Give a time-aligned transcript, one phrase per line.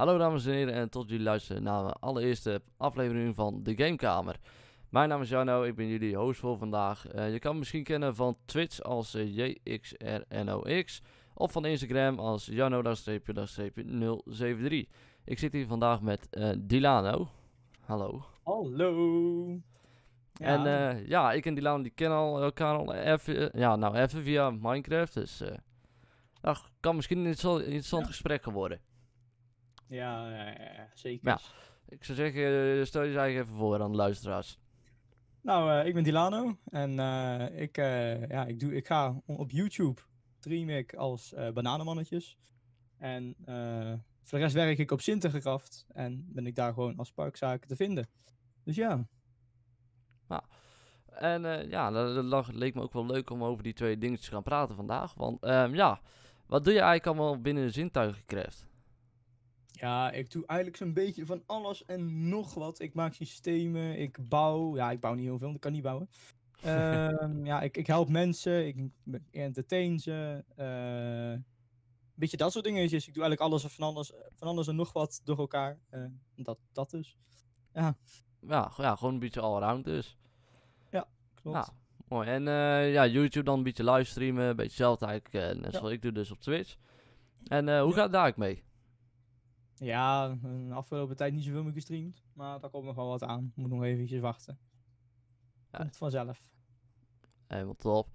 [0.00, 4.36] Hallo dames en heren en tot jullie luisteren naar de allereerste aflevering van de Gamekamer.
[4.88, 7.06] Mijn naam is Jano, ik ben jullie host voor vandaag.
[7.06, 11.02] Eh, je kan me misschien kennen van Twitch als uh, JXRNOX
[11.34, 12.82] of van Instagram als Jano-073.
[15.24, 17.28] Ik zit hier vandaag met uh, Dilano.
[17.80, 18.24] Hallo.
[18.42, 19.60] Hallo.
[20.34, 24.22] En uh, ja, ik en Dilano die kennen al elkaar al even, ja, nou even
[24.22, 25.42] via Minecraft, dus
[26.40, 28.06] dat kan misschien een interessant, Ja.
[28.06, 28.80] gesprek geworden.
[29.90, 31.28] Ja, ja, ja, zeker.
[31.28, 31.40] Ja.
[31.88, 34.58] Ik zou zeggen, eh, stel je eigen even voor aan de luisteraars.
[35.40, 40.00] Nou, eh, ik ben Dilano en eh, ik, ja, ik, doe, ik ga op YouTube
[40.38, 42.38] stream ik als bananenmannetjes.
[42.98, 43.34] En
[44.22, 47.76] voor de rest werk ik op Sinterkraft en ben ik daar gewoon als parkzaken te
[47.76, 48.08] vinden.
[48.64, 49.08] Dus ja,
[51.20, 54.34] En eh, ja, dat, leek me ook wel leuk om over die twee dingetjes te
[54.34, 55.14] gaan praten vandaag.
[55.14, 56.00] Want ehm, ja,
[56.46, 58.69] wat doe je eigenlijk allemaal binnen de zintuigencraft?
[59.80, 62.80] Ja, ik doe eigenlijk zo'n beetje van alles en nog wat.
[62.80, 64.76] Ik maak systemen, ik bouw.
[64.76, 66.08] Ja, ik bouw niet heel veel, ik kan niet bouwen.
[66.62, 68.76] Ehm, ja, ik, ik help mensen, ik,
[69.30, 70.44] entertain ze.
[70.56, 71.44] Een
[72.14, 73.08] beetje dat soort dingetjes.
[73.08, 75.78] Ik doe eigenlijk alles en van alles, van alles en nog wat door elkaar.
[75.90, 76.04] eh,
[76.36, 77.16] dat, dat dus.
[77.72, 77.96] Ja,
[78.70, 80.18] go- ja, gewoon een beetje allround dus.
[81.34, 81.56] Klopt.
[81.66, 81.68] Ja,
[82.08, 82.28] mooi.
[82.28, 85.78] En eh, ja, YouTube dan een beetje livestreamen, een beetje zelf eigenlijk, net Ja.
[85.78, 86.76] zoals ik doe dus op Twitch.
[87.46, 87.94] En hoe Ja.
[87.94, 88.64] gaat het daar eigenlijk mee?
[89.80, 92.22] Ja, de afgelopen tijd niet zoveel meer gestreamd.
[92.32, 93.52] Maar daar komt nog wel wat aan.
[93.54, 94.58] Moet nog eventjes wachten.
[95.70, 95.78] Ja.
[95.78, 96.44] Komt vanzelf.
[97.46, 98.08] Helemaal top.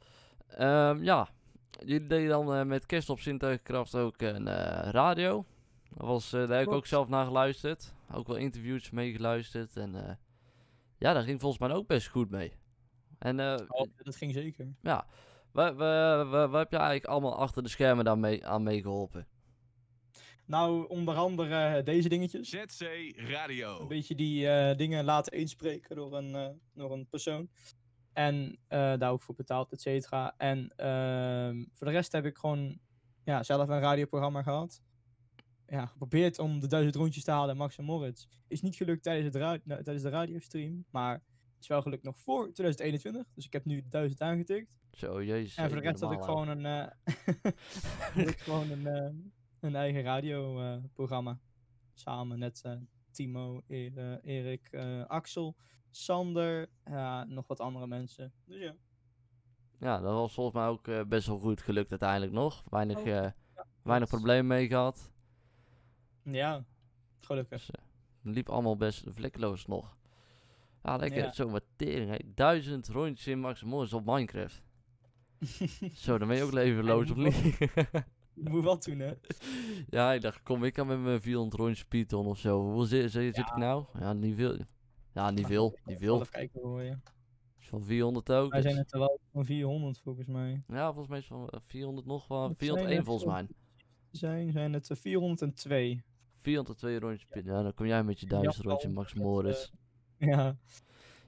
[0.47, 1.27] Ehm, ja,
[1.69, 5.45] jullie deden dan eh, met kerst op zintuigenkracht ook een eh, radio.
[5.89, 7.93] Dat was, eh, daar heb ik ook zelf naar geluisterd.
[8.11, 9.77] Ook wel interviews meegeluisterd.
[9.77, 10.19] En
[10.97, 12.53] ja, daar ging volgens mij ook best goed mee.
[13.19, 14.75] En Oh, dat ging zeker.
[14.81, 15.07] ja,
[15.51, 19.27] waar, waar, waar, waar heb je eigenlijk allemaal achter de schermen daarmee, aan meegeholpen?
[20.45, 22.49] Nou, onder andere eh, deze dingetjes.
[22.49, 23.79] ZC Radio.
[23.81, 27.49] Een beetje die eh, dingen laten inspreken door een, eh, door een persoon.
[28.13, 30.33] En eh, daar ook voor betaald, et cetera.
[30.37, 32.77] En ehm, voor de rest heb ik gewoon
[33.23, 34.81] ja, zelf een radioprogramma gehad.
[35.67, 38.25] Ja, geprobeerd om de duizend rondjes te halen, Max en Moritz.
[38.47, 41.23] Is niet gelukt tijdens, het ra- nou, tijdens de radiostream, maar
[41.59, 43.25] is wel gelukt nog voor 2021.
[43.35, 44.77] Dus ik heb nu de duizend aangetikt.
[44.91, 45.55] Zo, jezus.
[45.55, 46.87] En voor de rest had ik gewoon een, eh,
[48.13, 49.33] had ik gewoon een,
[49.69, 51.39] een eigen radioprogramma.
[51.93, 52.73] Samen met eh,
[53.11, 55.55] Timo, E- eh, Erik, eh, Axel,
[55.91, 56.69] Sander,
[57.27, 58.33] nog wat andere mensen.
[58.45, 58.75] Dus ja.
[59.79, 62.63] Ja, dat was volgens mij ook best wel goed gelukt uiteindelijk nog.
[62.69, 63.27] Weinig, Oh,
[63.83, 65.11] weinig problemen mee gehad.
[66.23, 66.65] Ja,
[67.19, 67.65] gelukkig.
[67.65, 67.67] Dus,
[68.23, 69.97] het liep allemaal best vlekkeloos nog.
[70.83, 71.23] Ja, lekker.
[71.23, 71.31] Ja.
[71.31, 72.09] Zo, wat tering.
[72.09, 72.17] hè.
[72.33, 74.63] Duizend rondjes in Max Morris op Minecraft.
[76.03, 77.57] Zo, dan ben je ook levenloos, of niet?
[78.35, 79.13] Je moet wat doen, hè?
[79.89, 82.61] ja, ik dacht, kom, ik kan met mijn 400 rondjes Python of zo.
[82.61, 83.85] Hoeveel zit, zit, zit ik nou?
[83.99, 84.57] Ja, niet veel.
[85.13, 85.77] Ja, niet veel.
[85.85, 86.15] Niet veel.
[86.15, 86.97] Even kijken hoor je.
[87.59, 88.51] Is van 400 ook.
[88.51, 90.63] Wij zijn dus- het er wel van 400 volgens mij.
[90.67, 92.49] Ja, volgens mij is het van eh, 400 nog wel.
[92.49, 93.47] Het 401 zijn er volgens mij.
[94.11, 96.03] Zijn, zijn het er 402.
[96.37, 97.53] 402 rondjes Python.
[97.53, 99.73] Ja, dan kom jij met je duizend Jan rondje Paul Max met, Morris.
[100.17, 100.57] Ja,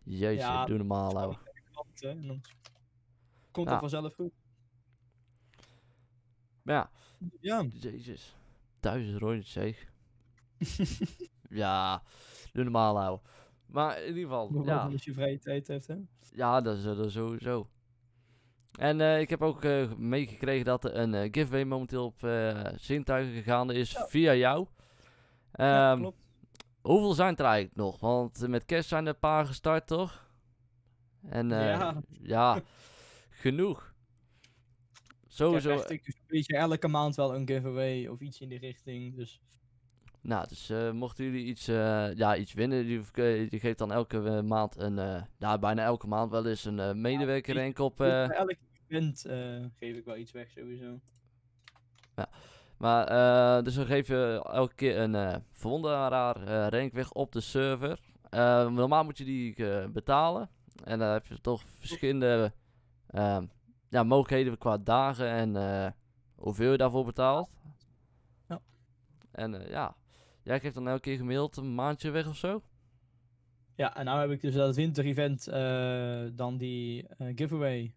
[0.04, 1.36] Jezus, ja, doe normaal, ouwe.
[2.00, 2.42] en dan
[3.52, 4.32] komt het vanzelf goed.
[6.68, 6.90] Maar ja,
[7.40, 7.66] Ja.
[7.74, 8.36] Jezus.
[8.80, 9.86] Duizend rondjes zeg.
[11.50, 12.02] ja,
[12.54, 13.20] normaal ouwe.
[13.66, 15.96] Maar in ieder geval, ja, als je vrije tijd hebt, hè?
[16.32, 17.70] ja dat, is, eh, dat is sowieso.
[18.80, 22.20] En eh, ik heb ook eh, meegekregen dat er een giveaway momenteel op
[22.76, 24.06] zintuigen gaande is Ja.
[24.08, 24.68] via jou.
[25.54, 26.18] Ja, Ehm, klopt.
[26.82, 28.00] hoeveel zijn er eigenlijk nog?
[28.00, 30.30] Want met kerst zijn er een paar gestart, toch?
[31.30, 32.02] En Ja.
[32.22, 32.62] ja,
[33.30, 33.87] genoeg.
[35.40, 35.70] Ik Sowieso.
[35.70, 39.16] heb ik, dus een beetje elke maand wel een giveaway of iets in die richting.
[39.16, 39.42] Dus
[40.22, 43.02] Nou, dus eh, mochten jullie iets, eh, ja, iets winnen, die,
[43.50, 47.62] die geeft dan elke maand een, ja, bijna elke maand wel eens een medewerker ik-
[47.62, 47.98] enkel op.
[47.98, 48.56] bij eh, elk
[48.88, 49.22] event
[49.80, 51.00] geef ik wel iets weg sowieso.
[52.78, 57.32] maar, eh, dus dan geef je elke keer een eh verwonderaar eh rank weg op
[57.32, 58.00] de server.
[58.72, 59.54] Normaal moet je die
[59.90, 60.50] betalen.
[60.84, 62.54] En dan heb je toch verschillende
[63.08, 63.46] ehm,
[63.90, 65.92] ja, mogelijkheden qua dagen en eh,
[66.36, 67.50] hoeveel je daarvoor betaalt.
[68.48, 68.62] Ja.
[69.32, 69.96] En eh, ja,
[70.44, 72.62] jij geeft dan elke keer gemiddeld een maandje weg of zo?
[73.76, 77.94] Ja, en nou heb ik dus dat winter-event, eh, dan die giveaway.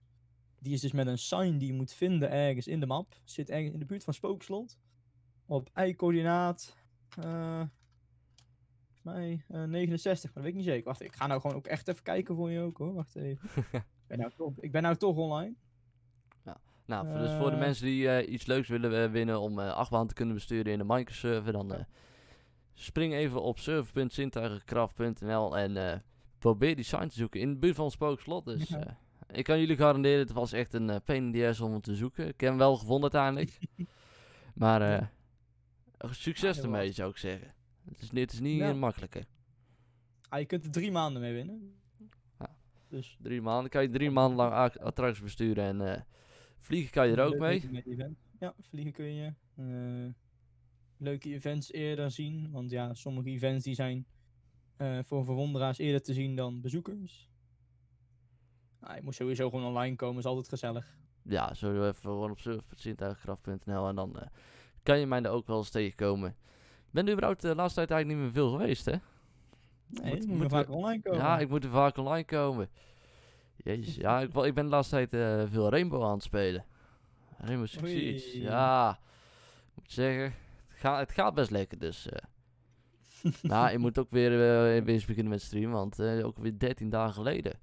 [0.59, 3.15] Die is dus met een sign die je moet vinden ergens in de map.
[3.25, 4.79] Zit ergens in de buurt van Spookslot.
[5.47, 6.77] Op i-coördinaat.
[9.03, 10.85] mij eh, 69, maar dat weet ik niet zeker.
[10.85, 12.95] Wacht, ik ga nou gewoon ook echt even kijken voor je ook hoor.
[12.95, 13.49] Wacht even.
[13.73, 15.55] ik, ben nou toch, ik ben nou toch online.
[16.91, 17.61] Nou, voor- dus voor de Eh.
[17.63, 20.85] mensen die eh, iets leuks willen eh, winnen om achtbaan te kunnen besturen in de
[20.85, 21.87] Minecraft server, dan
[22.75, 26.03] spring even op server.zintuigenkracht.nl en
[26.39, 28.45] probeer die sign te zoeken in de buurt van Spookslot.
[28.45, 28.99] Dus Ja.
[29.33, 31.95] ik kan jullie garanderen, het was echt een uh, pain in the om hem te
[31.97, 32.29] zoeken.
[32.29, 33.59] Ik heb hem wel gevonden uiteindelijk.
[34.63, 35.11] maar
[36.11, 37.55] succes Ja, ermee, zou ik zeggen.
[37.85, 38.73] Het is, niet- het is niet Ja.
[38.73, 39.25] makkelijker.
[40.29, 41.75] Ah, je kunt er drie maanden mee winnen.
[42.39, 42.51] Ja.
[42.89, 46.07] Dus Drie maanden kan je drie maanden lang attracties besturen en
[46.61, 47.85] vliegen kan je er ook mee.
[48.39, 49.33] Ja, vliegen kun je.
[49.57, 50.13] eh,
[50.97, 52.51] leuke events eerder zien.
[52.51, 54.07] Want ja, sommige events die zijn
[54.77, 57.29] eh, voor verwonderaars eerder te zien dan bezoekers.
[58.81, 60.99] Nou, je moet sowieso gewoon online komen, is altijd gezellig.
[61.23, 64.27] Ja, zo even gewoon op surf.zintuigenkracht.nl en dan eh,
[64.83, 66.31] kan je mij er ook wel eens tegenkomen.
[66.87, 68.95] Ik ben er überhaupt de laatste tijd eigenlijk niet meer veel geweest, hè?
[69.87, 71.19] Nee, Moet- moet, moet we- vaak online komen.
[71.21, 72.69] Ja, ik moet er vaak online komen.
[73.65, 76.65] Jezus, ja, ik, ik ben de laatste tijd eh, veel Rainbow aan het spelen.
[77.39, 78.99] Rainbow Six ja.
[79.67, 82.09] Ik moet zeggen, het, gaat het gaat best lekker, dus...
[82.09, 82.23] eh
[83.43, 86.91] nou, ik moet ook weer, eh, weer eens beginnen met streamen, want ook weer 13
[86.91, 87.59] dagen geleden.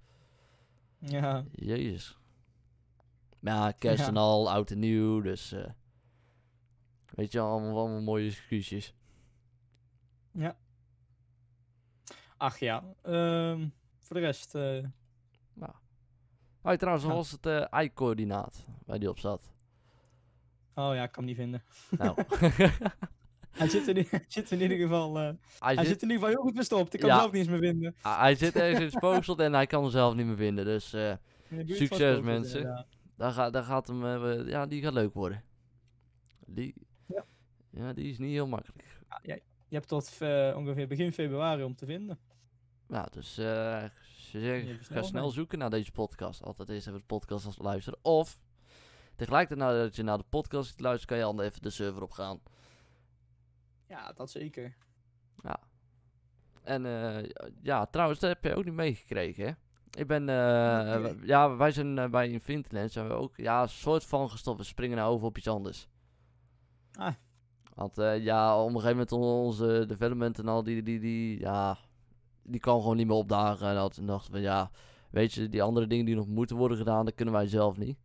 [0.99, 1.43] ja.
[1.51, 2.17] Jezus.
[3.39, 4.07] Maar ja, kerst Ja.
[4.07, 5.55] en al, oud en nieuw, dus...
[7.09, 8.93] weet je, allemaal, allemaal mooie excuses.
[12.37, 13.67] Ach ja, ehm,
[13.99, 14.55] voor de rest,
[16.67, 17.13] Oh, trouwens, Ja.
[17.13, 19.51] was het eh i-coördinaat waar die op zat?
[20.73, 21.63] oh ja, ik kan hem niet vinden.
[21.97, 22.15] Nou,
[23.57, 26.17] Hij zit in, hij zit in ieder geval, eh, hij, hij zit, zit in ieder
[26.23, 26.93] geval heel goed verstopt.
[26.93, 27.15] Ik kan Ja.
[27.15, 27.95] hem zelf niet eens meer vinden.
[28.01, 30.65] ah, hij zit ergens in het spookslot en hij kan hem zelf niet meer vinden.
[30.65, 31.13] Dus eh,
[31.65, 32.85] Succes, mensen.
[33.15, 34.05] daar, gaat, daar gaat hem,
[34.47, 35.43] ja, die gaat leuk worden.
[36.45, 36.73] Die,
[37.71, 37.93] Ja.
[37.93, 38.83] die is niet heel makkelijk.
[39.69, 40.17] Je hebt tot
[40.55, 42.19] ongeveer begin februari om te vinden.
[42.87, 43.83] Ja, dus eh,
[44.17, 46.43] ze zeggen, ga snel zoeken naar deze podcast.
[46.43, 47.99] Altijd eerst even de podcast als luisteren.
[48.01, 48.41] Of
[49.15, 52.39] tegelijkertijd nadat je naar de podcast luistert, kan je dan even de server op gaan.
[53.87, 54.75] Ja, dat zeker.
[56.63, 57.29] En eh,
[57.61, 59.51] ja, trouwens, dat heb je ook niet meegekregen, hè?
[59.99, 64.05] Ik ben, eh, ja, wij zijn eh, bij Infinity zijn we ook, ja, een soort
[64.05, 64.57] van gestopt.
[64.57, 65.87] We springen nou over op iets anders.
[66.93, 67.13] Ah.
[67.73, 71.39] Want eh, ja, op een gegeven moment on- onze development en al, die, die, die,
[71.39, 71.77] ja,
[72.47, 73.67] die kan gewoon niet meer opdagen.
[73.67, 74.71] En dat- toen dachten we, ja,
[75.11, 77.97] weet je, die andere dingen die nog moeten worden gedaan, dat kunnen wij zelf niet.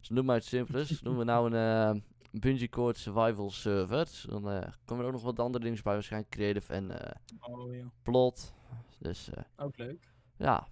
[0.00, 1.02] Dus noem maar het simpelst.
[1.04, 2.00] Doen we nou een eh
[2.40, 4.24] Bungee Cord Survival Server.
[4.28, 7.74] Dan eh, komen er ook nog wat andere dingen bij, waarschijnlijk creative en eh, Oh
[7.74, 8.54] ja, plot.
[8.98, 10.12] Dus ook leuk.
[10.36, 10.66] ja,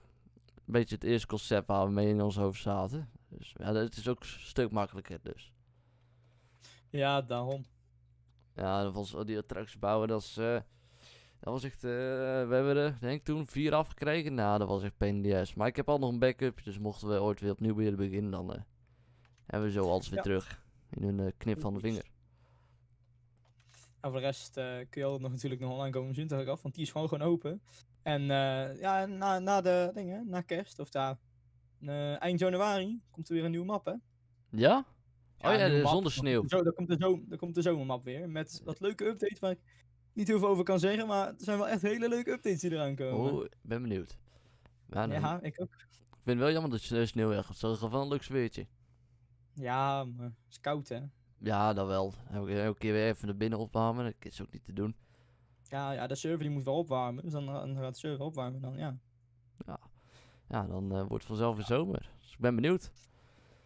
[0.55, 3.11] een beetje het eerste concept waar we mee in ons hoofd zaten.
[3.29, 5.53] Dus ja, het is ook een stuk makkelijker dus.
[6.91, 7.65] Ja, daarom.
[8.55, 10.39] Ja, was die attracties bouwen, dat is...
[11.41, 11.85] dat was echt...
[11.85, 14.35] eh, we hebben er denk ik toen vier afgekregen.
[14.35, 15.03] Nou, dat was echt
[15.35, 15.55] ass.
[15.55, 18.31] Maar ik heb al nog een backup, dus mochten we ooit weer opnieuw willen beginnen,
[18.31, 18.61] dan eh,
[19.47, 20.23] hebben we zo alles weer Ja.
[20.23, 20.63] terug.
[20.91, 22.05] In een eh, knip van de vinger.
[24.01, 26.75] En voor de rest kun je altijd nog natuurlijk nog online komen zien af, want
[26.75, 27.63] die is gewoon gewoon open.
[28.03, 28.23] En
[28.77, 31.19] ja, na, na de dingen, na kerst, of daar,
[32.19, 33.95] eind januari, komt er weer een nieuwe map, hè?
[34.51, 34.87] Ja?
[35.39, 36.49] Oh ja, zonder sneeuw.
[36.49, 39.51] Zo, dan, komt de zo, dan komt de zomermap weer, met wat leuke updates waar
[39.51, 39.61] ik
[40.13, 42.71] niet heel veel over kan zeggen, maar er zijn wel echt hele leuke updates die
[42.71, 43.33] eraan komen.
[43.33, 44.19] Oh, ik ben benieuwd.
[44.87, 45.75] Ja, ja, ik ook.
[46.11, 47.49] Ik vind het wel jammer dat je sneeuw weg.
[47.49, 48.67] Het is wel een leuk sfeertje.
[49.55, 51.01] Ja, maar het is koud, hè?
[51.39, 52.15] Ja, dat wel.
[52.31, 54.05] Elke, keer weer even naar binnen opwarmen.
[54.05, 54.97] Dat is ook niet te doen.
[55.63, 58.61] Ja, ja, de server die moet wel opwarmen, dus dan, dan gaat de server opwarmen
[58.61, 58.99] dan, ja.
[60.49, 62.11] Ja, dan eh, wordt het vanzelf weer zomer.
[62.21, 62.91] Dus ik ben benieuwd.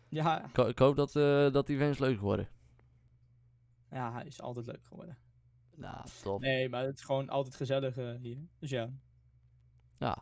[0.09, 2.49] Ja, ik hoop dat, eh dat die events leuk worden.
[3.91, 5.17] ja, hij is altijd leuk geworden.
[5.77, 6.41] Nou, top.
[6.41, 8.39] Nee, maar het is gewoon altijd gezellig eh, hier.
[8.59, 8.89] Dus ja.
[9.99, 10.17] Ja.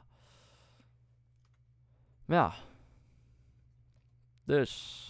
[2.26, 2.52] Ja.
[4.44, 5.06] Dus.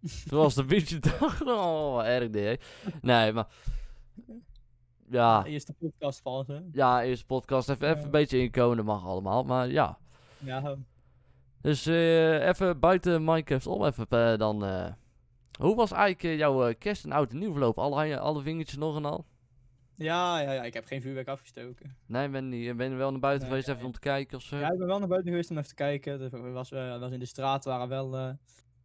[0.28, 1.42] Toen was de beetje dag.
[1.42, 2.54] Oh, erg hè.
[3.00, 3.46] Nee, maar.
[5.08, 5.44] Ja.
[5.44, 6.60] Eerst de podcast vast, hè?
[6.72, 7.68] Ja, eerst podcast.
[7.68, 8.04] Even, even Ja.
[8.04, 8.76] een beetje inkomen.
[8.76, 9.44] Dat mag allemaal.
[9.44, 9.98] Maar ja.
[10.38, 10.76] Ja,
[11.60, 13.84] Dus eh, even buiten Minecraft om.
[13.84, 14.62] Even eh, dan.
[15.58, 17.78] hoe was eigenlijk jouw kerst en oud en nieuw verloop?
[17.78, 19.26] Alle, alle vingertjes nog en al?
[20.02, 21.96] Ja, ja, ja, ik heb geen vuurwerk afgestoken.
[22.06, 23.76] Nee, ben, niet, ben je wel naar buiten Nee, geweest nee.
[23.76, 24.56] even om te kijken of zo?
[24.56, 26.20] Ja, ik ben wel naar buiten geweest om even te kijken.
[26.32, 28.30] Er was, eh, was in de straat waren wel eh,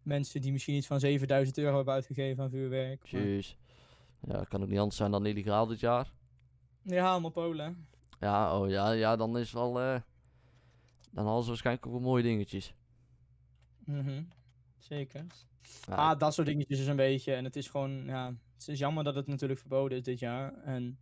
[0.03, 3.11] mensen die misschien iets van 7000 euro hebben uitgegeven aan vuurwerk.
[3.11, 3.55] maar- Jeez.
[4.27, 6.11] Ja, kan ook niet anders zijn dan illegaal dit jaar.
[6.81, 7.87] Ja, allemaal Polen.
[8.19, 9.79] Ja, oh ja, ja, dan is wel.
[9.81, 9.99] eh,
[11.11, 12.73] dan hadden ze waarschijnlijk ook wel mooie dingetjes.
[13.85, 14.23] Mhm,
[14.77, 15.25] Zeker.
[15.87, 17.33] Ja, Ah, dat soort dingetjes is een beetje.
[17.33, 20.53] En het is gewoon, ja, het is jammer dat het natuurlijk verboden is dit jaar.
[20.63, 20.97] En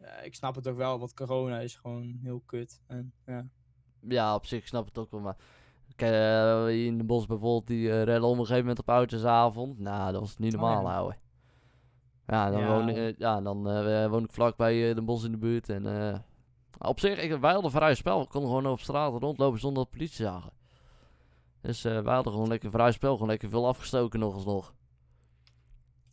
[0.00, 2.80] ja, ik snap het ook wel, want corona is gewoon heel kut.
[2.86, 3.46] En ja,
[4.00, 5.36] ja, op zich snap ik het ook wel, maar.
[5.96, 6.12] Kijk,
[6.68, 9.78] eh, in de bos bijvoorbeeld, die eh, redden op een gegeven moment op oudjesavond.
[9.78, 10.92] Nou, dat was niet Oh, normaal, ja.
[10.92, 11.18] houden.
[12.26, 12.66] Ja, dan, Ja.
[12.68, 13.62] Woon, ik- eh, ja, dan
[14.10, 15.68] woon ik vlakbij de bos in de buurt.
[15.68, 16.18] En eh,
[16.78, 18.20] op zich, ik, wij hadden vrij spel.
[18.20, 20.52] We konden gewoon op straat rondlopen zonder dat politie zagen.
[21.60, 23.12] Dus wij hadden gewoon lekker vrij spel.
[23.12, 24.74] Gewoon lekker veel afgestoken nog eens nog.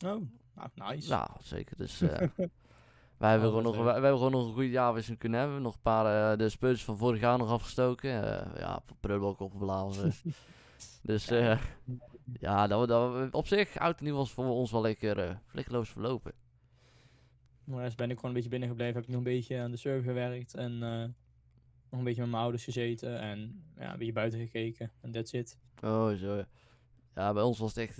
[0.06, 0.22] Oh,
[0.54, 1.08] nou, nice.
[1.08, 1.76] Ja, zeker.
[1.76, 2.08] Dus eh,
[3.18, 5.62] wij, hebben Oh, gewoon nog, wij, wij hebben gewoon nog een goede jaarwisseling kunnen hebben.
[5.62, 8.10] Nog een paar eh, de speurtjes van vorig jaar nog afgestoken.
[8.10, 10.12] Eh, ja, prullenbak opgeblazen.
[11.02, 11.28] dus
[12.40, 16.32] ja, dat, op zich, oud en nieuw was voor ons wel lekker vlekkeloos verlopen.
[17.64, 18.94] Maar eerst ben ik gewoon een beetje binnengebleven.
[18.94, 20.54] Heb ik nog een beetje aan de server gewerkt.
[20.54, 23.20] En nog een beetje met mijn ouders gezeten.
[23.20, 24.90] En ja, een beetje buiten gekeken.
[25.00, 25.58] En that's it.
[25.82, 26.44] Oh, zo.
[27.14, 27.32] ja.
[27.32, 27.98] Bij ons was het echt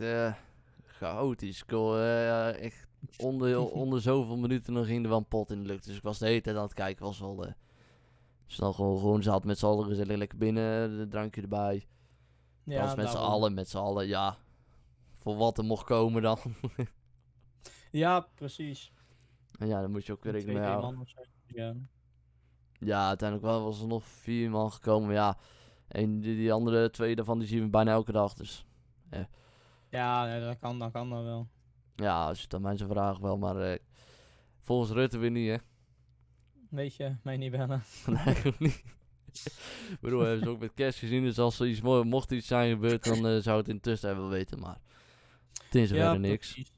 [0.94, 1.64] chaotisch.
[1.66, 2.86] Eh, echt
[3.18, 5.84] onder, onder zoveel minuten dan ging er wel een pot in de lucht.
[5.84, 7.04] Dus ik was de hele tijd aan het kijken.
[7.04, 7.52] Was wel eh,
[8.46, 10.98] snel gewoon, gewoon zat met z'n allen gezellig lekker binnen.
[10.98, 11.86] De drankje erbij.
[12.64, 14.36] Ja, was met z'n allen, met z'n allen, ja.
[15.16, 16.38] Voor wat er mocht komen dan.
[17.90, 18.92] Ja, precies.
[19.58, 21.06] en ja, dan moet je ook weer rekening mee houden.
[21.46, 21.74] Ja.
[22.78, 25.06] Ja, uiteindelijk wel was er nog vier man gekomen.
[25.06, 25.38] Maar ja,
[25.88, 28.34] en die, die andere twee daarvan die zien we bijna elke dag.
[28.34, 28.66] Dus
[29.94, 31.48] Ja, nee, dat kan, dat kan dan wel.
[31.96, 33.38] ja, als je het aan mij zou vragen wel.
[33.38, 33.78] Maar eh,
[34.60, 35.56] volgens Rutte weer niet, hè.
[36.68, 37.82] Weet je, mij niet bellen.
[38.24, 38.82] Nee, ook niet.
[39.90, 41.22] Ik bedoel, we hebben ze ook met kerst gezien.
[41.22, 44.28] Dus als er iets mo- mocht iets zijn gebeurd, dan eh, zou het intussen wel
[44.28, 44.58] weten.
[44.60, 44.80] Maar
[45.64, 46.52] het is verder niks.
[46.52, 46.72] precies.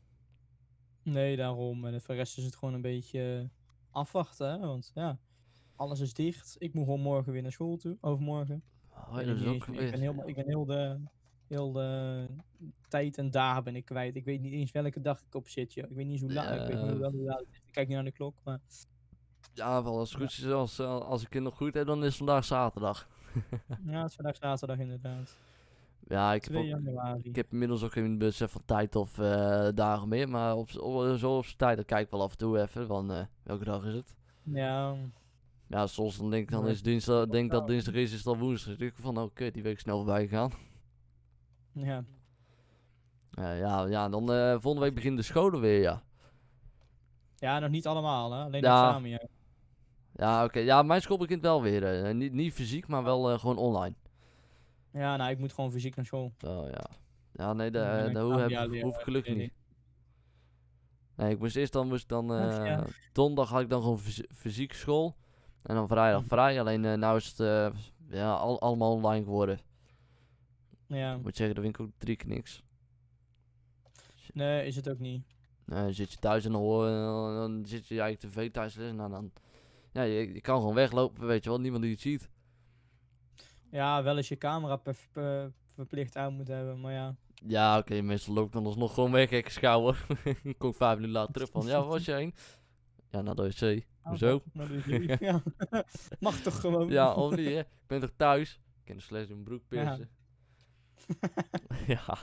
[1.02, 1.84] Nee, daarom.
[1.86, 3.48] En voor de rest is het gewoon een beetje eh,
[3.90, 4.50] afwachten.
[4.50, 4.58] Hè?
[4.58, 5.18] Want ja,
[5.76, 6.56] alles is dicht.
[6.58, 7.96] Ik moet gewoon morgen weer naar school toe.
[8.00, 8.62] Overmorgen.
[8.90, 10.26] Oh, ja, ik dat is ook ik, ben weer.
[10.26, 11.00] ik ben heel de,
[11.48, 12.26] heel de
[12.88, 14.16] tijd en dagen ben ik kwijt.
[14.16, 15.74] Ik weet niet eens welke dag ik op zit.
[15.74, 15.90] Joh.
[15.90, 16.52] Ik weet niet hoe laat.
[16.60, 16.98] Ik weet niet Ja.
[16.98, 17.56] wel hoe laat het is.
[17.56, 18.34] Ik kijk niet naar de klok.
[18.44, 18.58] Maar
[19.54, 21.98] Ja, wel als het goed is, als, eh, als ik het nog goed heb, dan
[21.98, 23.08] is het vandaag zaterdag.
[23.86, 25.36] ja, het is vandaag zaterdag inderdaad.
[26.08, 27.20] Ja, ik heb, 2 ook, januari.
[27.22, 30.28] ik heb inmiddels ook geen besef van tijd of eh, dagen meer.
[30.28, 32.86] Maar op, zo op zijn tijd, dan kijk ik wel af en toe even.
[32.86, 34.16] Van eh, welke dag is het?
[34.42, 34.94] Ja,
[35.68, 38.76] Ja, soms dan denk ik dan is dinsdag, denk dat dinsdag is, is al woensdag.
[38.76, 40.50] Dus ik van, kut, die week snel voorbij gegaan.
[41.84, 42.04] Ja.
[43.30, 46.02] Eh, ja, ja, dan eh, volgende week beginnen de scholen weer, ja.
[47.36, 48.32] ja, nog niet allemaal.
[48.32, 48.42] Hè?
[48.42, 48.86] Alleen Ja.
[48.86, 49.10] examen.
[49.10, 49.26] Ja.
[50.12, 50.58] Ja, oké.
[50.58, 52.04] Ja, mijn school begint wel weer.
[52.04, 53.94] eh, niet, niet fysiek, maar wel gewoon online.
[54.92, 56.32] ja, nou, ik moet gewoon fysiek naar school.
[56.38, 56.84] Zo, ja.
[57.32, 59.52] Ja, nee, de, Ja, ik de, ga hoe heb, via leren, hoef ik gelukkig niet.
[61.16, 62.26] Nee, ik moest eerst dan, moest dan
[63.12, 65.16] donderdag had ik dan gewoon fysi- fysiek school.
[65.62, 66.26] En dan vrijdag Hm.
[66.28, 66.60] vrij.
[66.60, 67.72] Alleen nou is het
[68.08, 69.58] ja, al, allemaal online geworden.
[70.86, 72.62] Ja, Ik moet zeggen, ik ook drie keer niks.
[74.32, 75.24] nee, is het ook niet.
[75.64, 78.74] Nee, dan zit je thuis en dan, hoor, dan, dan zit je eigenlijk tv thuis
[78.74, 78.96] lezen.
[78.96, 79.32] Nou, dan,
[79.92, 81.60] ja, je, je kan gewoon weglopen, weet je wel.
[81.60, 82.28] Niemand die het ziet.
[83.70, 87.16] Ja, wel eens je camera per, per- verplicht aan moet hebben, maar ja.
[87.46, 89.96] Ja, oké, meestal loop ik dan alsnog gewoon weg, gekke schouwen.
[90.58, 92.34] Kom ik vijf minuten later terug van, ja, waar was je heen?
[93.10, 93.84] Ja, naar de wc.
[94.02, 94.42] Hoezo?
[94.52, 95.18] Je niet.
[95.28, 95.42] ja.
[96.20, 96.88] Mag toch gewoon?
[96.88, 97.58] Ja, of niet, hè?
[97.58, 98.52] Ik ben toch thuis?
[98.54, 99.98] Ik kan de slash in mijn broek Ja.
[101.86, 102.18] Ja,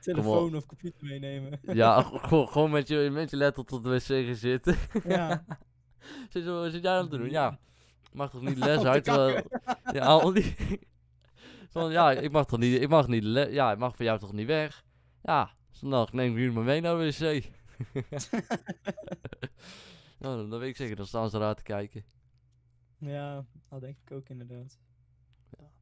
[0.00, 1.60] Telefoon of computer meenemen.
[1.62, 4.76] ja, gewoon, gewoon met, je, met je laptop tot de wc gaan zitten.
[5.04, 5.44] ja.
[6.30, 7.30] Zit, zit jij aan te doen?
[7.30, 7.58] Ja,
[8.02, 9.04] ik mag toch niet les uit?
[9.04, 9.44] terwijl-
[9.92, 10.54] Ja, al die...
[11.70, 14.18] Van, ja, ik mag toch niet, ik mag niet, le- ja, ik mag van jou
[14.18, 14.84] toch niet weg?
[15.22, 17.50] Ja, zondag neem ik jullie maar mee naar de wc.
[20.18, 22.04] nou, dan, dan weet ik zeker, dan staan ze raar te kijken.
[22.98, 24.78] ja, dat denk ik ook inderdaad.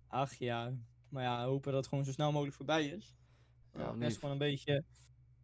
[0.08, 0.72] Ach ja,
[1.16, 3.16] maar ja, hopen dat het gewoon zo snel mogelijk voorbij is.
[3.72, 3.94] Ja.
[4.00, 4.84] Eerst gewoon een beetje,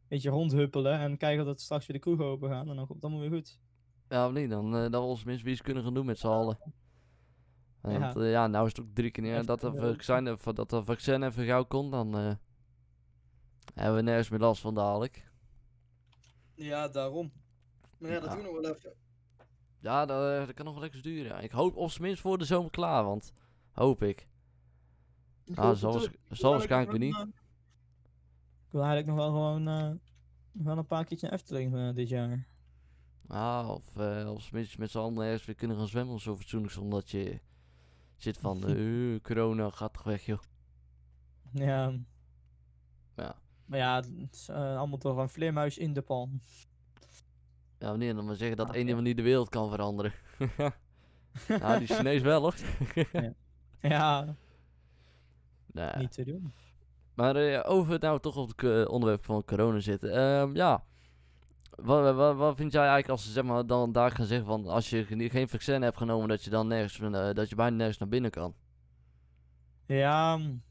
[0.08, 3.02] beetje rondhuppelen en kijken dat straks weer de kroeg open gaan en dan komt het
[3.02, 3.60] allemaal weer goed.
[4.08, 6.26] Ja, of niet, dan uh, dat we ons minstens iets kunnen gaan doen met z'n
[6.26, 6.58] allen.
[7.82, 7.98] Ja.
[7.98, 10.70] Want eh, ja, nou is het ook drie keer neer dat kunnen vaccin, even- dat
[10.70, 12.34] dat vaccin even gauw komt, dan eh,
[13.74, 15.30] hebben we nergens meer last van dadelijk.
[16.54, 17.32] Ja, daarom.
[17.98, 18.94] Maar ja, dat doen we nog wel even.
[19.80, 21.42] Ja, dat, eh, dat kan nog wel lekker duren.
[21.42, 23.32] Ik hoop op zijn minst voor de zomer klaar, want
[23.72, 24.28] hoop ik.
[25.54, 27.16] Ah, zal, waarsch- zal waarschijnlijk weer niet.
[28.66, 29.90] Ik wil eigenlijk nog wel gewoon eh,
[30.52, 32.46] nog wel een paar keertje naar Efteling eh, dit jaar.
[33.26, 36.36] Ah, of uh, of minstens met z'n allen ergens weer kunnen gaan zwemmen of zo
[36.36, 37.40] fatsoenlijk, zonder dat je
[38.16, 40.38] zit van, eh, corona gaat toch weg, joh.
[41.52, 41.92] Ja.
[43.16, 43.34] Ja.
[43.66, 46.40] Maar ja, het is eh, allemaal toch een vleermuis in de pan.
[47.78, 48.88] Ja, wanneer dan maar zeggen dat Ah, één ja.
[48.88, 50.12] iemand niet de wereld kan veranderen.
[51.60, 52.54] nou, die Chinees wel, hoor.
[53.80, 54.36] Ja,
[55.72, 55.90] nee.
[55.96, 56.52] niet te doen.
[57.14, 60.12] Maar eh, over het nou toch op het onderwerp van corona zitten.
[60.12, 60.84] Ehm, ja,
[61.70, 64.66] wat, wat, wat vind jij eigenlijk als ze zeg maar, dan daar gaan zeggen van
[64.66, 67.76] als je ge- geen vaccin hebt genomen dat je dan nergens, eh, dat je bijna
[67.76, 68.54] nergens naar binnen kan?
[69.86, 70.62] Ja, mm,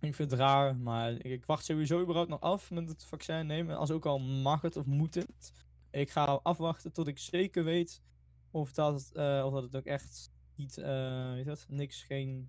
[0.00, 3.46] ik vind het raar, maar ik, ik wacht sowieso überhaupt nog af met het vaccin
[3.46, 3.76] nemen.
[3.76, 5.52] Als ook al mag het of moet het.
[5.90, 8.02] ik ga afwachten tot ik zeker weet
[8.50, 12.48] of dat, eh, of dat het ook echt niet, eh, weet wat, niks, geen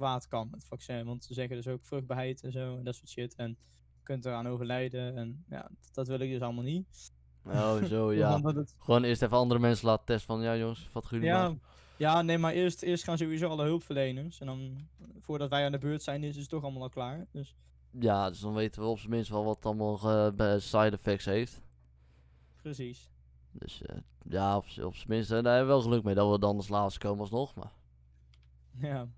[0.00, 1.04] kwaad kan, het vaccin.
[1.04, 3.34] Want ze zeggen dus ook vruchtbaarheid en zo, en dat soort shit.
[3.34, 5.16] En je kunt eraan overlijden.
[5.16, 7.12] En ja, dat, dat wil ik dus allemaal niet.
[7.44, 8.40] Oh, zo ja.
[8.40, 11.56] Het- Gewoon eerst even andere mensen laten testen van, ja jongens, wat jullie ja, maar.
[11.96, 14.40] ja, nee, maar eerst, eerst gaan sowieso alle hulpverleners.
[14.40, 14.88] En dan,
[15.20, 17.26] voordat wij aan de beurt zijn, is het toch allemaal al klaar.
[17.32, 17.54] Dus
[17.90, 21.62] Ja, dus dan weten we op zijn minst wel wat allemaal bij side effects heeft.
[22.62, 23.10] precies.
[23.52, 23.96] Dus eh,
[24.28, 26.56] ja, op, op zijn minst, eh, daar hebben we wel geluk mee dat we dan
[26.56, 27.54] als laatste komen alsnog.
[27.54, 27.72] Maar,
[28.80, 29.08] Ja,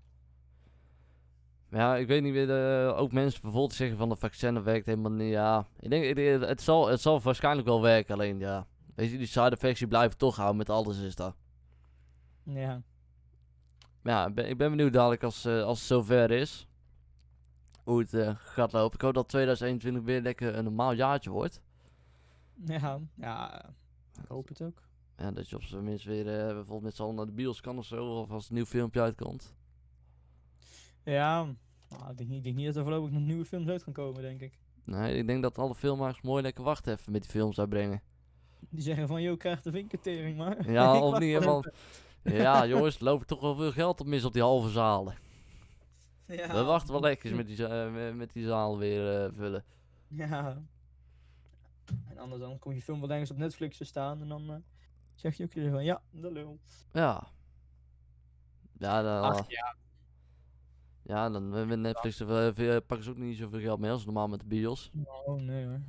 [1.73, 2.49] ja, ik weet niet meer,
[2.85, 5.31] eh, ook mensen bijvoorbeeld zeggen van de vaccin werkt helemaal niet.
[5.31, 8.67] Ja, ik denk, het, zal, het zal waarschijnlijk wel werken, alleen ja.
[8.95, 11.35] Weet je, die side effects die blijven toch houden met alles is dat.
[12.43, 12.81] ja.
[14.03, 16.67] Ja, ik ben, ik ben benieuwd dadelijk als, eh, als het zover is.
[17.83, 18.95] Hoe het eh, gaat lopen.
[18.95, 21.61] Ik hoop dat 2021 weer lekker een normaal jaartje wordt.
[22.65, 23.65] Ja, ja,
[24.21, 24.81] ik hoop het ook.
[25.15, 27.77] En dat je op zijn minst weer bijvoorbeeld met z'n allen naar de bios kan
[27.77, 28.05] of zo.
[28.05, 29.55] Of als een nieuw filmpje uitkomt.
[31.03, 31.43] Ja,
[31.89, 33.93] nou, ik, denk niet, ik denk niet dat er voorlopig nog nieuwe films uit gaan
[33.93, 34.59] komen, denk ik.
[34.83, 38.01] Nee, ik denk dat alle filmmakers mooi lekker wachten even met die films uitbrengen.
[38.69, 40.71] Die zeggen van, yo, krijg de vinkentering maar.
[40.71, 41.63] Ja, of niet helemaal.
[42.23, 45.15] Ja, jongens, er loopt toch wel veel geld op mis op die halve zalen.
[46.27, 46.53] Ja.
[46.53, 49.63] We wachten wel lekker met die, eh, met- die zaal weer eh, vullen.
[50.07, 50.61] Ja.
[52.07, 54.55] En anders dan kom je film wel ergens op Netflix te staan en dan eh,
[55.15, 56.59] zeg je ook weer van, ja, de lul.
[56.91, 57.27] Ja.
[58.77, 59.75] Ja, dan, Ach ja.
[61.03, 64.39] Ja, dan met Netflix eh, pakken ze ook niet zoveel geld mee als normaal met
[64.39, 64.91] de bios.
[65.25, 65.81] Oh nee hoor.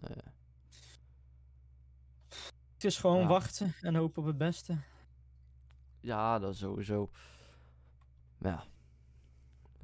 [0.00, 0.16] Eh,
[2.74, 3.26] Het is gewoon Ja.
[3.26, 4.76] wachten en hopen op het beste.
[6.00, 7.10] Ja, dat sowieso.
[8.38, 8.64] Ja.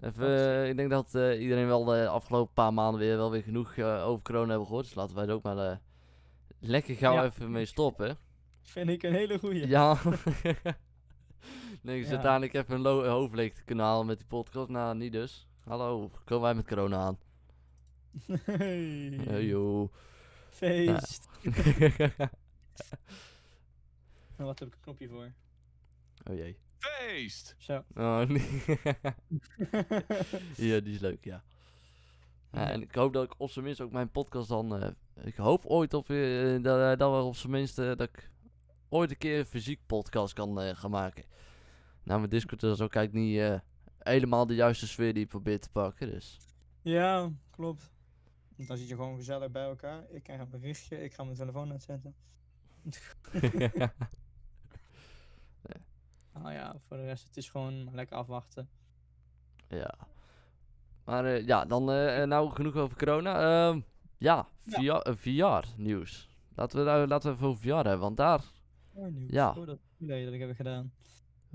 [0.00, 3.42] Even, eh, ik denk dat eh, iedereen wel de afgelopen paar maanden weer wel weer
[3.42, 4.84] genoeg over corona hebben gehoord.
[4.84, 5.80] Dus laten wij er ook maar
[6.58, 7.24] lekker gauw Ja.
[7.24, 8.16] even mee stoppen.
[8.62, 9.66] Vind ik een hele goeie.
[9.66, 9.96] Ja.
[11.84, 12.12] nee, dus Ja.
[12.14, 14.68] uiteindelijk even een lo- hoofdleek te kunnen halen met die podcast.
[14.68, 15.46] Nou, niet dus.
[15.64, 17.18] Hallo, komen wij met corona aan?
[18.44, 19.20] Hey.
[19.28, 19.92] Hey, joh.
[20.48, 21.28] Feest.
[24.36, 25.32] En wat heb ik een knopje voor?
[26.30, 26.58] oh jee.
[26.78, 27.54] Feest!
[27.58, 27.84] Zo.
[27.94, 28.62] Oh, nee.
[30.70, 31.42] ja, die is leuk, ja.
[32.52, 34.76] Ja, en ik hoop dat ik op zijn minst ook mijn podcast dan...
[34.82, 34.90] eh,
[35.24, 37.78] ik hoop ooit op, eh, dat, dat we op zijn minst...
[37.78, 38.30] eh, dat ik
[38.88, 41.24] ooit een keer een fysiek podcast kan eh, gaan maken.
[42.04, 43.58] Nou, mijn Discord is ook eigenlijk niet eh,
[43.98, 46.38] helemaal de juiste sfeer die ik probeer te pakken, dus...
[46.82, 47.92] Ja, klopt.
[48.56, 50.04] Want Dan zit je gewoon gezellig bij elkaar.
[50.10, 52.14] Ik krijg een berichtje, ik ga mijn telefoon uitzetten.
[56.32, 58.68] Nou ja, voor de rest, het is gewoon lekker afwachten.
[59.68, 59.94] ja.
[61.04, 63.34] Maar eh, ja, dan eh, nou genoeg over corona.
[63.68, 63.80] Ehm,
[64.18, 65.00] ja, Ja.
[65.02, 66.28] VR, VR-nieuws.
[66.54, 68.44] Laten we, laten we even over VR hebben, want daar...
[68.92, 69.30] Oh, nieuws.
[69.30, 69.48] Ja.
[69.48, 70.92] Oh, dat is dat ik heb gedaan.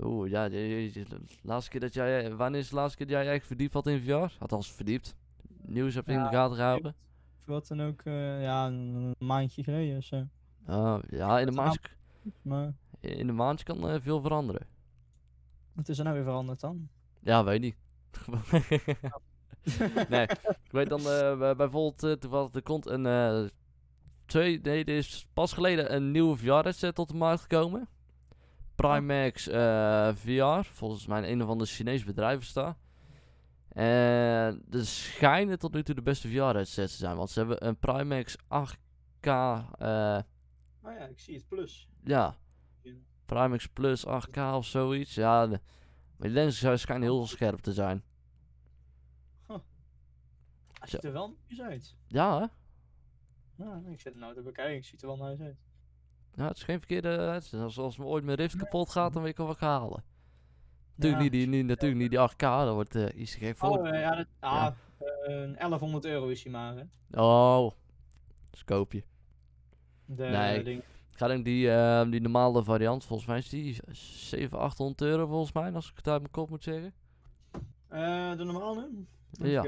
[0.02, 1.02] Oeh, ja, de
[1.42, 4.00] laatste keer dat jij, wanneer is de laatste keer dat jij echt verdiept had in
[4.00, 4.34] VR?
[4.38, 5.16] Althans, verdiept.
[5.62, 6.94] Nieuws heb je in de gaten gehouden?
[7.44, 10.26] Wat dan ook, eh, ja, een, maandje geleden of zo.
[10.66, 11.78] Oh, ja, in de maand,
[12.42, 14.66] Maar in de maand kan eh, veel veranderen.
[15.72, 16.88] wat is er nou weer veranderd dan?
[17.20, 17.76] Ja, weet niet.
[20.08, 23.50] nee, ik weet dan eh, bij- bijvoorbeeld toevallig, er komt een
[24.26, 27.88] twee, nee, er is pas geleden een nieuwe VR-headset tot de markt gekomen.
[28.80, 32.76] Primax eh, VR, volgens mij een of ander Chinees bedrijf is dat.
[33.68, 37.78] En er schijnen tot nu toe de beste VR-headsets te zijn, want ze hebben een
[37.78, 40.18] Primax 8K, eh,
[40.82, 41.88] Oh ja, ik zie het plus.
[42.04, 42.36] ja.
[43.26, 45.14] Primax Plus 8K of zoiets.
[45.14, 45.60] Ja, de,
[46.16, 48.02] maar die lenzen schijnen heel scherp te zijn.
[50.78, 51.96] Hij ziet er wel nice uit.
[52.06, 52.46] Ja, hè?
[53.64, 55.56] Ja, ik zit er nou te bekijken, ik ziet er wel nice uit.
[56.34, 57.40] Ja, het is geen verkeerde.
[57.52, 60.02] Als, als me ooit mijn Rift kapot gaat, dan weet ik wel wat ik halen.
[60.94, 61.28] Natuurlijk, Ja.
[61.30, 63.78] niet, die, niet, natuurlijk niet die 8K, dat wordt eh iets te gek voor.
[63.78, 64.74] Oh, eh, ja, dat, ah, Ja.
[65.26, 66.82] eh, 1100 euro is hij maar, hè.
[67.22, 67.70] Oh,
[68.50, 69.02] dus koop je.
[70.04, 70.62] De Nee.
[70.62, 70.78] ding.
[71.12, 71.66] Ik ga denk die,
[72.10, 76.08] die normale variant, volgens mij is die 700, 800 euro volgens mij, als ik het
[76.08, 76.92] uit mijn kop moet zeggen.
[77.88, 78.90] Eh, de normale?
[79.40, 79.62] Even Ja.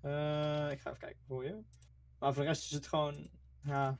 [0.00, 1.56] Eh, ik ga even kijken voor je.
[2.18, 3.28] Maar voor de rest is het gewoon,
[3.62, 3.98] ja...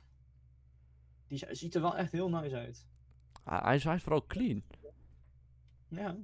[1.31, 2.87] Die zi- ziet er wel echt heel nice uit.
[3.43, 4.63] Hij, hij is hij is vooral clean.
[5.87, 6.15] Ja,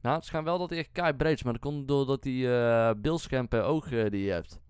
[0.00, 2.54] Nou, het schijnt wel dat hij echt kei breed is, maar dat komt doordat die
[2.54, 4.60] eh beeldscherm per oog eh, die je hebt.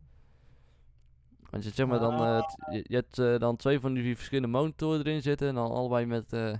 [1.50, 4.48] Want je, zeg maar dan, eh, je, je hebt eh, dan twee van die verschillende
[4.58, 6.56] monitoren erin zitten en dan allebei met, eh,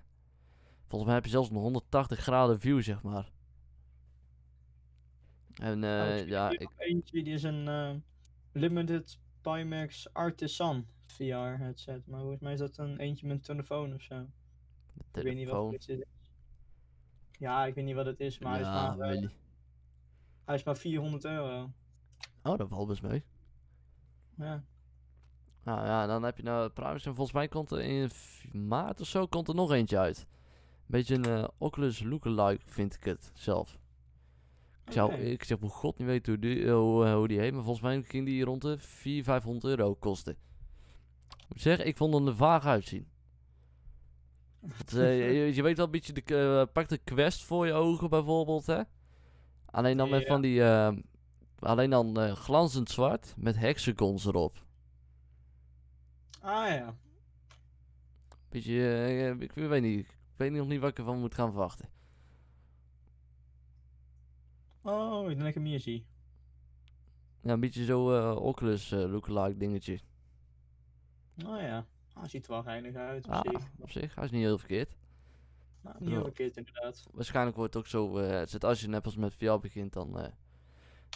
[0.87, 3.31] volgens mij heb je zelfs een 180 graden view, zeg maar.
[5.55, 7.91] En eh zie ja, ik, eentje, die is een eh,
[8.53, 12.07] Limited Pimax Artisan VR-headset.
[12.07, 14.27] Maar volgens mij is dat een eentje met een telefoon of zo.
[15.13, 15.73] De Ik weet niet wat telefoon.
[15.73, 16.05] het is.
[17.39, 19.31] Ja, ik weet niet wat het is, maar, hij, is Ja, maar weet niet.
[20.45, 21.71] hij is maar 400 euro.
[22.43, 23.23] Oh, dat valt best mee.
[24.37, 24.65] Ja.
[25.63, 27.09] Nou ja, dan heb je nou privacy.
[27.09, 28.11] En volgens mij komt er in
[28.53, 30.27] maart of zo komt er nog eentje uit.
[30.87, 33.79] Beetje een eh, Oculus lookalike vind ik het zelf.
[34.85, 37.53] Ik zou, ik zeg hoe god niet weten hoe die, eh, hoe, hoe die heet,
[37.53, 40.37] maar volgens mij ging die rond de 400, 500 euro kosten.
[41.53, 43.07] Ik moet zeggen, ik vond hem er vaag uitzien.
[44.93, 46.23] Eh, je, je weet wel een beetje, de,
[46.67, 48.83] eh, pak de quest voor je ogen bijvoorbeeld, hè.
[49.65, 50.27] Alleen dan met Ja.
[50.27, 50.93] van die, eh,
[51.59, 54.65] alleen dan glanzend zwart met hexagons erop.
[56.41, 56.95] Ah ja.
[58.49, 61.89] Beetje, eh, ik weet niet, ik weet nog niet wat ik ervan moet gaan verwachten.
[64.83, 66.07] Oh, ik denk dat ik hem hier zie.
[67.41, 70.01] Ja, een beetje zo Oculus lookalike dingetje.
[71.47, 71.87] Oh ja.
[72.13, 73.69] Ah, ziet er wel geinig uit op Ah, zich.
[73.79, 74.97] op zich, hij is niet heel verkeerd.
[75.81, 77.07] Nou, niet heel verkeerd inderdaad.
[77.13, 80.33] Waarschijnlijk wordt het ook zo, eh, als je net als met VR begint, dan eh,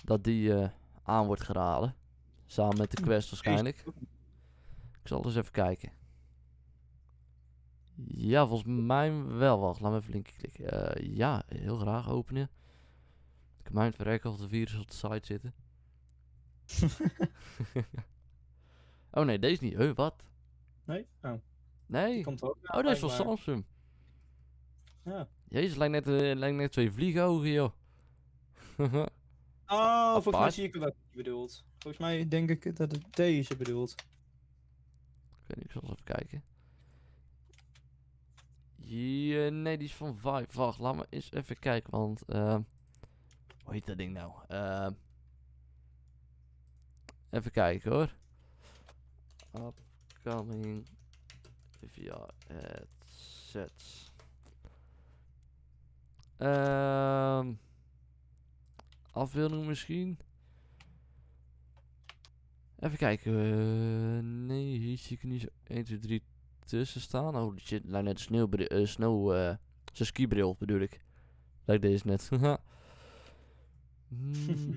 [0.04, 0.68] dat die eh,
[1.02, 1.94] aan wordt geraden.
[2.46, 3.84] Samen met de Quest waarschijnlijk.
[5.02, 5.92] Ik zal eens even kijken.
[8.06, 9.58] Ja, volgens mij wel.
[9.60, 11.14] Wacht, laat me even linkje klikken.
[11.14, 12.50] Ja, heel graag openen.
[13.58, 15.54] Ik kan mij het verrekken of de virus op de site zitten.
[19.16, 19.74] oh nee, deze niet.
[19.76, 20.26] Huh, wat?
[20.84, 21.06] Nee?
[21.22, 21.32] Oh,
[21.86, 22.14] Nee.
[22.14, 23.10] die komt ook Oh, dat is van.
[23.10, 23.64] Samsung.
[25.02, 25.28] Ja.
[25.48, 27.72] Jezus, lijkt net, eh, lijkt net twee vliegenogen, joh.
[29.68, 30.54] Oh, volgens mij Apart.
[30.54, 31.64] zie ik wel wat je bedoelt.
[31.78, 33.90] Volgens mij denk ik dat het deze bedoelt.
[33.90, 36.42] Ik weet niet, ik zal eens even kijken.
[38.76, 40.46] Ja, nee, die is van Vive.
[40.52, 42.22] Wacht, laat me eens even kijken, want...
[42.22, 42.60] ehm
[43.64, 44.32] hoe heet dat ding nou?
[47.30, 48.14] Even kijken, hoor.
[49.56, 50.86] Upcoming
[51.80, 54.12] VR headsets.
[56.36, 57.52] Ehm
[59.16, 60.18] afbeelding misschien?
[62.78, 63.32] Even kijken.
[63.32, 66.22] eh, nee, hier zie ik niet zo 1, 2, 3
[66.64, 67.36] tussen staan.
[67.36, 69.54] Oh shit, lijkt net eh snow, eh
[69.92, 71.00] zijn skibril bedoel ik.
[71.64, 72.28] Lijkt deze net.
[74.08, 74.34] Hmm.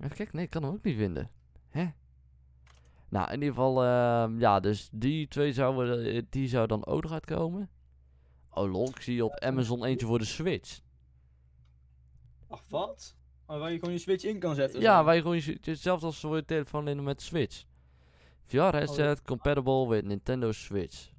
[0.00, 1.30] Even kijken, nee, ik kan hem ook niet vinden.
[1.68, 1.88] Hè?
[3.14, 7.02] Nou, in ieder geval, ehm, ja, dus die twee zouden, eh, die zou dan ook
[7.02, 7.70] nog uitkomen.
[8.50, 10.80] Oh lol, ik zie op Amazon eentje voor de Switch.
[12.48, 13.16] Ach, wat?
[13.46, 14.80] Oh, waar je gewoon je Switch in kan zetten.
[14.80, 15.04] Ja, zo.
[15.04, 17.64] waar je gewoon je- hetzelfde als voor je telefoon alleen met Switch.
[18.44, 21.10] VR headset compatible with Nintendo Switch.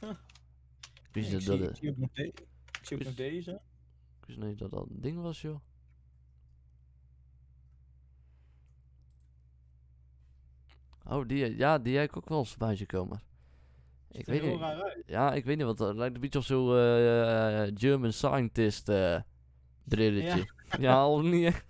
[0.00, 0.10] Huh.
[0.10, 0.16] Ik
[1.12, 1.96] wist zie, dat, ik zie ook
[3.04, 3.60] nog, deze.
[4.20, 5.60] ik wist niet dat dat een ding was, joh.
[11.08, 13.20] Oh, die, ja, die heb ik ook wel eens bij komen.
[14.10, 14.60] Ik weet niet.
[14.60, 14.96] raar.
[15.06, 18.88] Ja, ik weet niet, want dat lijkt een beetje op zo'n eh, eh, German scientist
[18.88, 19.20] eh
[19.84, 20.50] brilletje.
[20.78, 21.66] Ja, al niet echt.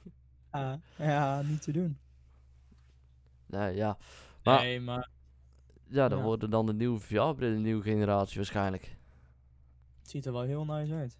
[0.50, 1.98] Ah, ja, niet te doen.
[3.46, 3.96] Nee, ja.
[4.42, 5.08] Maar- nee, maar
[5.88, 6.24] Ja, dan Ja.
[6.24, 8.96] worden dan de nieuwe VR-brillen, de nieuwe generatie waarschijnlijk.
[10.00, 11.18] het ziet er wel heel nice uit.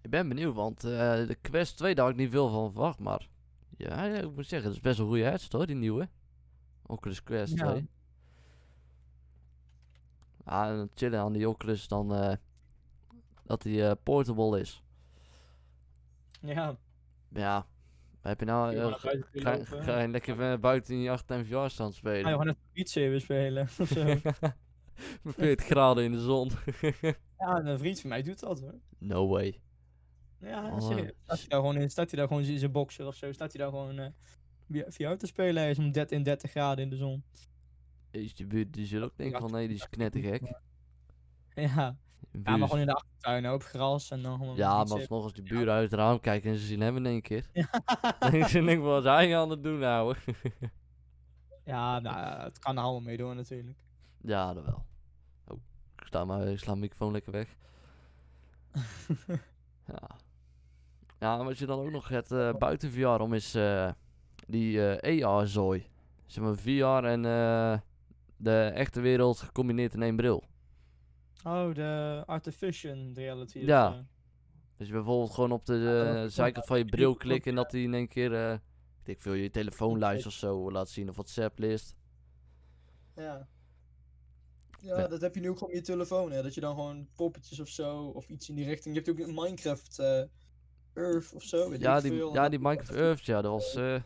[0.00, 0.90] Ik ben benieuwd, want eh,
[1.26, 3.28] de Quest 2 daar had ik niet veel van verwacht, maar...
[3.76, 6.08] Ja, ja, ik moet zeggen, het is best een goede headset hoor, die nieuwe.
[6.92, 7.70] Oculus Quest Ja.
[7.70, 7.88] 2.
[10.44, 12.36] Ja, en het chillen aan die Oculus dan eh,
[13.42, 14.82] dat die eh, portable is.
[16.40, 16.76] Ja,
[17.28, 17.66] Ja,
[18.20, 18.76] heb je nou...
[18.76, 22.24] buiten ga, je lekker buiten in je 8 en VR je spelen?
[22.24, 24.04] gewoon even Beat Saber spelen of zo.
[25.22, 26.50] Met 40 graden in de zon.
[27.38, 28.74] ja, een vriend van mij doet dat hoor.
[28.98, 29.60] no way.
[30.38, 31.12] Ja, Oh, serieus.
[31.24, 33.52] Staat hij daar gewoon in, staat hij daar gewoon in zijn boxer of zo, staat
[33.52, 34.14] hij daar gewoon
[34.72, 35.68] VR te spelen.
[35.68, 37.24] Is om 30 in 30 graden in de zon.
[38.10, 40.42] Is die buurt die zullen ook denken Ja, van nee, die is knettergek.
[41.54, 41.96] Ja,
[42.44, 45.32] ja maar gewoon in de achtertuin op gras en dan gewoon Ja, maar alsnog als
[45.32, 47.46] die buren uit het raam kijken en ze zien hem in één keer.
[48.18, 50.16] Dan denk ze, denk, wat hij aan het doen nou?
[51.64, 53.78] Ja, nou, ja, het kan er allemaal mee door natuurlijk.
[54.20, 54.84] ja, dat wel.
[55.46, 55.60] Oh,
[55.96, 57.56] ik sta maar, ik sla mijn microfoon lekker weg.
[59.86, 60.16] ja.
[61.18, 63.90] Ja, en wat je dan ook nog hebt eh, buiten VR om is eh,
[64.52, 65.86] die eh AR-zooi.
[66.26, 67.78] Zeg maar VR en eh,
[68.36, 70.44] de echte wereld gecombineerd in één bril.
[71.44, 73.58] Oh, de artificial reality.
[73.58, 74.06] of Ja.
[74.76, 77.82] Dus je bijvoorbeeld gewoon op de is zijkant van je bril klikken en dat hij
[77.82, 81.94] in één keer, eh ik denk veel, je telefoonlijst of zo laat zien of WhatsApp-list.
[83.16, 83.48] Ja.
[84.80, 85.06] Ja, Ja.
[85.08, 86.42] dat heb je nu ook gewoon op je telefoon, hè.
[86.42, 88.94] Dat je dan gewoon poppetjes of zo, of iets in die richting.
[88.94, 90.22] Je hebt ook een Minecraft eh,
[90.94, 91.70] Earth of zo.
[91.70, 92.34] weet Ja, ik die, veel.
[92.34, 94.02] ja, die Minecraft Earth, ja, dat was, eh,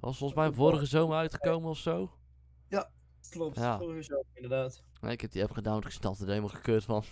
[0.00, 2.10] was volgens mij vorige zomer uitgekomen of zo.
[3.30, 3.78] Klopt, Ja.
[3.78, 4.82] vorige show, inderdaad.
[5.00, 7.04] Nee, ik heb die app gedownload gestart er helemaal gekeurd van.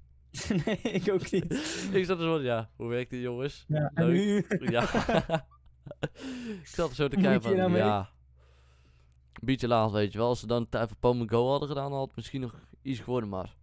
[0.64, 1.52] nee, ik ook niet.
[1.92, 3.64] ik zat er zo, ja, hoe werkt dit jongens?
[3.68, 4.60] Ja, en Leuk.
[4.60, 4.70] nu?
[4.70, 4.82] Ja.
[6.60, 7.98] ik zat er zo te kijken van, nou ja.
[9.32, 10.28] Een beetje laat, weet je wel.
[10.28, 13.00] Als ze dan tijd voor Pokémon Go hadden gedaan, dan had het misschien nog iets
[13.00, 13.56] geworden, maar...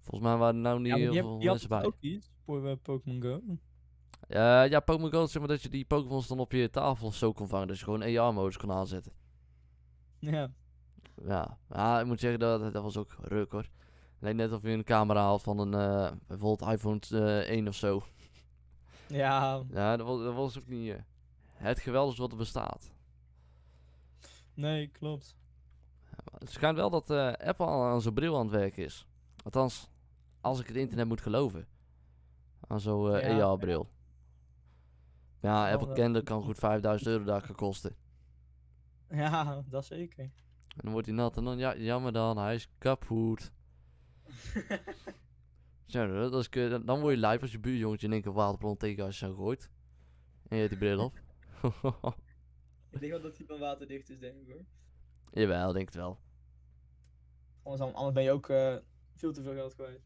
[0.00, 1.84] Volgens mij waren er nou niet Ja, heel die, veel die mensen bij.
[1.84, 3.40] ook niet voor eh, Pokémon Go.
[4.30, 7.14] Eh, ja, Pokémon Go, zeg maar dat je die Pokémons dan op je tafel of
[7.14, 7.66] zo kon vangen.
[7.66, 9.12] Dus je gewoon AR-modus kon aanzetten.
[10.18, 10.50] Ja.
[11.24, 13.68] Ja, ja ik moet zeggen, dat, dat was ook ruk hoor.
[14.18, 17.74] Lijkt net of je een camera had van een, eh, bijvoorbeeld iPhone eh, 1 of
[17.74, 18.02] zo.
[19.08, 20.96] Ja, Ja, dat was, dat was ook niet
[21.52, 22.90] het geweldigste wat er bestaat.
[24.54, 25.36] nee, klopt.
[26.38, 29.06] Het schijnt wel dat Apple al aan zo'n bril aan het werken is.
[29.44, 29.88] Althans,
[30.40, 31.66] als ik het internet moet geloven.
[32.66, 33.88] Aan zo'n Ja, AR-bril.
[33.92, 33.99] Ja,
[35.40, 37.96] Wel, Apple Candle kan goed 5000 euro daar gaan kosten.
[39.10, 40.24] Ja, dat zeker.
[40.24, 43.50] En dan wordt hij nat en dan, ja, jammer dan, hij is kapot.
[45.86, 48.76] Zo, dat is, dan- dan word je lijp als je buurjongetje in één keer waterbron
[48.76, 49.70] tegen als je zo gooit.
[50.48, 51.14] En je hebt die bril op.
[52.90, 54.64] ik denk wel dat hij van waterdicht is, denk ik hoor.
[55.32, 56.18] Jawel, denk het wel.
[57.62, 58.76] Anders, ben je ook eh,
[59.14, 60.00] veel te veel geld kwijt.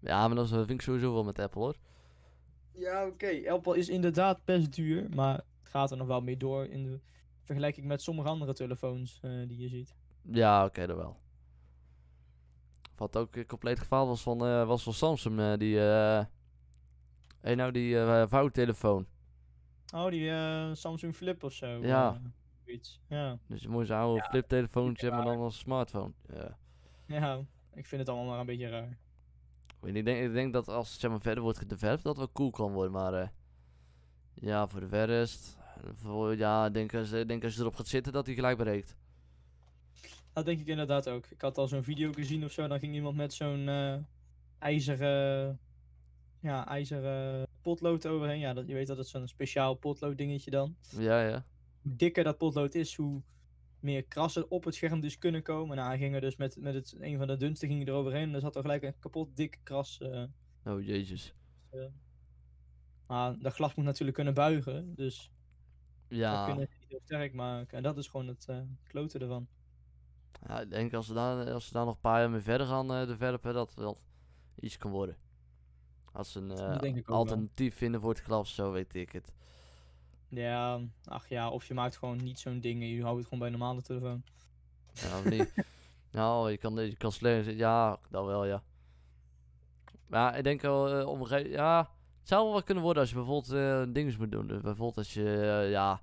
[0.00, 1.76] Ja, maar dat vind ik sowieso wel met Apple hoor.
[2.74, 3.50] Ja, oké.
[3.50, 7.00] Apple is inderdaad best duur, maar het gaat er nog wel mee door in de
[7.42, 9.94] vergelijking met sommige andere telefoons eh, die je ziet.
[10.22, 11.16] Ja, oké, dat wel.
[12.96, 16.24] Wat ook een compleet geval was van, eh, was van Samsung, eh, die, eh
[17.40, 19.06] hey, nou die eh vouwtelefoon.
[19.94, 21.66] Oh, die eh, Samsung Flip of zo.
[21.66, 22.20] Ja.
[23.08, 23.38] ja.
[23.46, 26.12] Dus je moet zo'n oude fliptelefoontje hebben, maar dan als smartphone.
[26.32, 26.56] Ja.
[27.06, 28.98] Ja, ik vind het allemaal maar een beetje raar.
[29.84, 32.32] Ik, denk, ik denk dat als het zeg maar, verder wordt gedeveloped, dat het wel
[32.32, 33.28] cool kan worden, maar eh,
[34.34, 35.58] ja, voor de rest,
[35.94, 38.96] voor, ja, ik denk als, denk als je erop gaat zitten, dat hij gelijk breekt.
[40.32, 41.26] Dat denk ik inderdaad ook.
[41.26, 43.96] Ik had al zo'n video gezien of zo, dan ging iemand met zo'n eh,
[44.58, 45.58] ijzeren,
[46.40, 48.38] ja, ijzeren potlood overheen.
[48.38, 50.76] Ja, dat, je weet dat het zo'n speciaal potlood dingetje dan.
[50.98, 51.44] Ja, ja.
[51.82, 53.22] Hoe dikker dat potlood is, hoe
[53.84, 55.76] meer krassen op het scherm dus kunnen komen.
[55.76, 58.34] Nou, hij ging er dus met, met het, een van de dunste ging eroverheen en
[58.34, 60.00] er zat er gelijk een kapot dikke kras.
[60.00, 60.24] eh,
[60.64, 61.34] Oh, jezus.
[63.06, 65.32] maar dat glas moet natuurlijk kunnen buigen, dus
[66.18, 67.76] dat Ja, kunnen ze niet heel sterk maken.
[67.76, 69.48] En dat is gewoon het eh klote ervan.
[70.46, 72.66] ja, ik denk als ze daar, als ze daar nog een paar jaar mee verder
[72.66, 73.98] gaan eh developen, dat wel
[74.60, 75.16] iets kan worden.
[76.12, 77.18] Als ze een eh, Dat wel.
[77.18, 79.32] alternatief vinden voor het glas, zo weet ik het.
[80.28, 83.38] Ja, ach ja, of je maakt gewoon niet zo'n ding en je houdt het gewoon
[83.38, 84.22] bij een normale telefoon.
[84.92, 85.54] Ja, of niet?
[86.12, 88.62] nou, je kan, je kan slecht Ja, dat wel, ja.
[90.06, 91.78] Maar ik denk wel, eh, om ja,
[92.20, 94.46] het zou wel wat kunnen worden als je bijvoorbeeld eh dingen moet doen.
[94.46, 96.00] Dus bijvoorbeeld als je, eh, ja,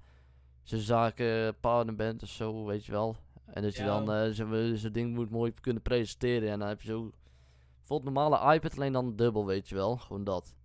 [0.63, 3.15] zo'n zakenpartner bent of zo, weet je wel.
[3.45, 3.99] En dat je Ja.
[4.03, 6.49] dan zo'n zo'n ding moet mooi kunnen presenteren.
[6.49, 7.12] En dan heb je zo,
[7.77, 9.97] bijvoorbeeld normale iPad, alleen dan dubbel, weet je wel.
[9.97, 10.55] Gewoon dat.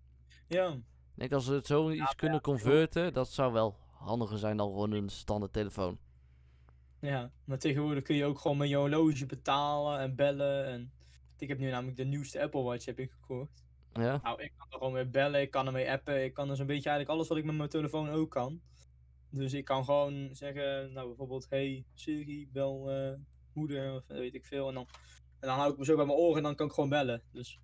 [0.46, 0.76] Ja,
[1.16, 4.68] Ik denk als ze het zo iets kunnen converten, dat zou wel handiger zijn dan
[4.68, 5.98] gewoon een standaard telefoon.
[7.00, 10.66] ja, maar tegenwoordig kun je ook gewoon met je horloge betalen en bellen.
[10.66, 10.92] En
[11.38, 13.64] ik heb nu namelijk de nieuwste Apple Watch heb ik gekocht.
[13.92, 14.20] Ja?
[14.22, 16.66] Nou, ik kan er gewoon mee bellen, ik kan ermee appen, ik kan dus een
[16.66, 18.61] beetje eigenlijk alles wat ik met mijn telefoon ook kan.
[19.31, 23.12] Dus ik kan gewoon zeggen, nou bijvoorbeeld, hey Siri, bel eh,
[23.52, 24.68] moeder of weet ik veel.
[24.68, 24.87] En dan,
[25.40, 27.22] en dan hou ik me zo bij mijn oren en dan kan ik gewoon bellen.
[27.33, 27.61] Dus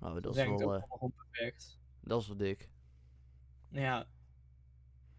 [0.00, 1.78] Oh, dat is wel, gewoon perfect.
[2.00, 2.72] dat is wel dik.
[3.74, 3.96] Nou ja,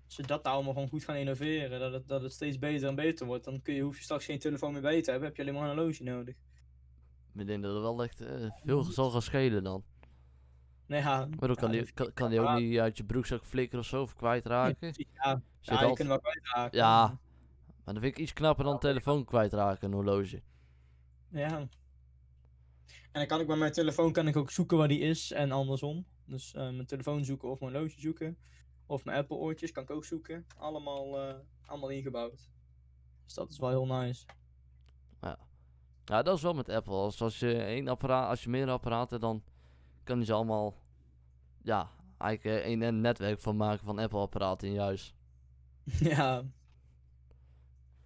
[0.05, 2.87] als ze dat nou allemaal gewoon goed gaan innoveren, dat het, dat het steeds beter
[2.87, 5.27] en beter wordt, dan kun je, hoef je straks geen telefoon meer bij te hebben,
[5.27, 6.35] heb je alleen maar een horloge nodig.
[7.35, 9.83] Ik denk dat het wel echt eh, veel zal gaan schelen dan.
[10.85, 13.45] Nou ja, Maar dan kan, ja, die, kan, kan die ook niet uit je broekzak
[13.45, 14.77] flikkeren of zo, of kwijtraken.
[14.79, 16.77] Ja, ja, Zit ja je altijd- kunt wel kwijtraken.
[16.77, 17.07] Ja.
[17.83, 20.41] Maar dan vind ik iets knapper dan een telefoon kwijtraken, een horloge.
[21.29, 21.57] Ja.
[21.57, 21.69] En
[23.11, 26.05] dan kan ik bij mijn telefoon kan ik ook zoeken waar die is en andersom.
[26.25, 28.37] Dus eh, mijn telefoon zoeken of mijn horloge zoeken.
[28.85, 30.45] Of mijn Apple oortjes kan ik ook zoeken.
[30.57, 31.35] Allemaal, eh,
[31.65, 32.49] allemaal ingebouwd.
[33.23, 34.25] Dus dat is wel heel nice.
[36.05, 36.93] Ja, dat is wel met Apple.
[36.93, 39.43] Als, als je één apparaat, als je meerdere apparaten, dan
[40.03, 40.75] kan je ze allemaal,
[41.61, 45.15] ja, eigenlijk eh, één netwerk van maken van Apple apparaten in je huis.
[45.83, 46.43] ja,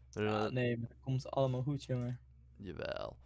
[0.09, 2.19] ja, nee, maar dat komt allemaal goed, jongen.
[2.55, 3.17] Jawel.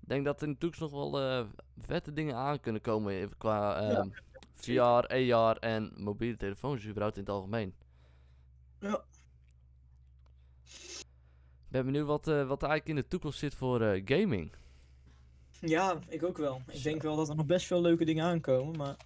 [0.00, 1.46] Ik denk dat er in de toekomst nog wel
[1.78, 4.08] vette dingen aan kunnen komen qua ehm,
[4.64, 7.74] VR, AR en mobiele telefoons überhaupt in het algemeen.
[8.80, 9.04] Ja.
[10.64, 14.52] Ik ben benieuwd wat, eh, wat er eigenlijk in de toekomst zit voor eh, gaming.
[15.60, 16.62] Ja, ik ook wel.
[16.68, 18.96] Ik denk wel dat er nog best veel leuke dingen aankomen, maar...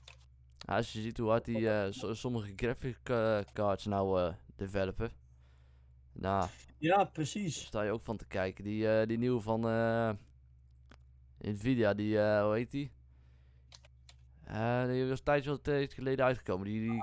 [0.58, 2.98] Ja, als je ziet hoe hard die eh, so- sommige graphic
[3.52, 5.10] cards nou developen.
[6.12, 7.64] Nou, Ja, precies.
[7.64, 8.64] sta je ook van te kijken.
[8.64, 9.60] Die, die nieuwe van
[11.38, 12.90] Nvidia, die, hoe heet die?
[14.46, 16.66] Eh, die was wel een tijdje geleden uitgekomen.
[16.66, 17.02] Die, die,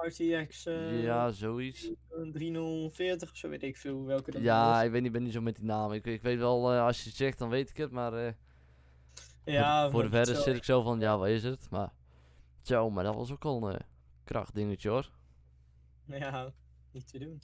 [0.00, 1.90] RTX eh, ja, zoiets.
[2.32, 5.40] 3040 of zo weet ik veel welke dat Ja, ik weet niet, ben niet zo
[5.40, 5.92] met die naam.
[5.92, 7.90] Ik, ik weet wel, eh, als je het zegt, dan weet ik het.
[7.90, 8.32] Maar eh,
[9.44, 11.70] ja voor, voor de verder zit ik zo van, ja, wat is het?
[11.70, 11.92] Maar,
[12.62, 13.86] zo, maar dat was ook al een eh,
[14.24, 15.10] krachtdingetje hoor.
[16.04, 16.52] Ja,
[16.92, 17.42] niet te doen.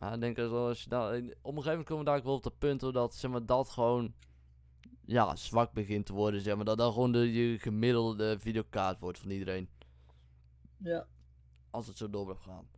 [0.00, 2.24] Ja, ik denk als, als je daar, op een gegeven moment komen we daar ook
[2.24, 4.14] wel op dat punt hoor, dat zeg maar, dat gewoon
[5.04, 6.40] ja, zwak begint te worden.
[6.40, 9.68] Zeg maar, dat dat gewoon de je gemiddelde videokaart wordt van iedereen.
[10.76, 11.06] Ja.
[11.70, 12.68] Als het zo door blijft gaan.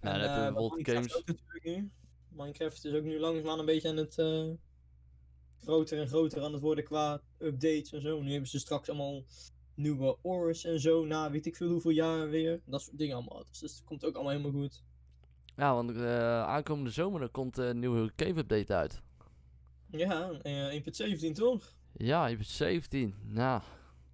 [0.00, 1.16] En, Nou, dan heb je eh, bijvoorbeeld Minecraft games.
[1.16, 1.90] ook natuurlijk nu.
[2.28, 4.46] Minecraft is ook nu langzaamaan een beetje aan het eh,
[5.60, 8.20] groter en groter aan het worden qua updates en zo.
[8.20, 9.24] Nu hebben ze straks allemaal
[9.74, 12.60] nieuwe ores en zo, na weet ik veel hoeveel jaar weer.
[12.64, 13.44] Dat soort dingen allemaal.
[13.50, 14.84] Dus dat komt ook allemaal helemaal goed.
[15.56, 19.02] Ja, want eh, aankomende zomer dan komt een nieuwe cave update uit.
[19.90, 21.74] Ja, eh 1.17 toch?
[21.92, 23.14] Ja, je bent 17.
[23.24, 23.62] Nou,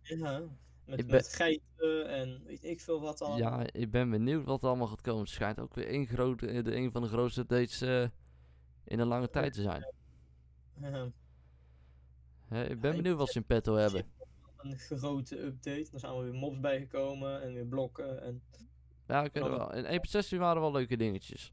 [0.03, 0.41] Ja.
[0.87, 3.39] Met, Ik ben- met geiten en weet ik veel wat allemaal.
[3.61, 5.21] ja, ik ben benieuwd wat er allemaal gaat komen.
[5.21, 8.03] Het schijnt ook weer één, grote, eh, de, een van de grootste updates eh,
[8.85, 9.93] in een lange tijd te zijn.
[10.81, 11.11] Ja.
[12.65, 14.07] Ik ben benieuwd wat ze in petto hebben.
[14.57, 15.89] Een grote update.
[15.93, 18.23] Er zijn allemaal weer mobs bijgekomen en weer blokken.
[18.23, 18.43] En,
[19.07, 19.49] Ja, het Ja.
[19.51, 19.73] wel.
[19.75, 21.53] In 1.16 waren wel leuke dingetjes.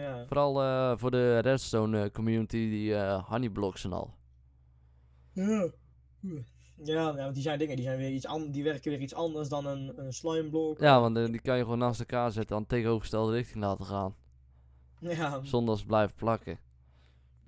[0.00, 0.26] Ja.
[0.26, 4.14] Vooral eh, voor de Redstone eh, community, die eh honeyblocks en al.
[5.32, 5.70] Ja.
[6.82, 9.92] Ja, die zijn dingen, die, zijn weer iets die werken weer iets anders dan een,
[9.96, 10.80] een slimeblok.
[10.80, 14.14] Ja, want die kan je gewoon naast elkaar zetten en tegenovergestelde richting laten gaan.
[15.00, 16.58] Ja, Zonder dat ze blijven plakken.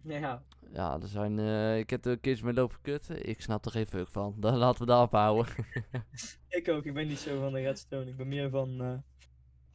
[0.02, 0.42] ja.
[0.72, 3.28] Ja, er zijn, eh, ik heb er een keertje mee lopen kutten.
[3.28, 4.34] Ik snap er geen fuck van.
[4.40, 5.52] Dan laten we daarop houden.
[6.48, 8.06] Ik ook, ik ben niet zo van de redstone.
[8.06, 8.92] Ik ben meer van eh,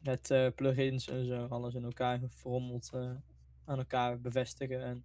[0.06, 3.10] met eh, plugins en zo, alles in elkaar verrommeld eh,
[3.64, 5.04] aan elkaar bevestigen en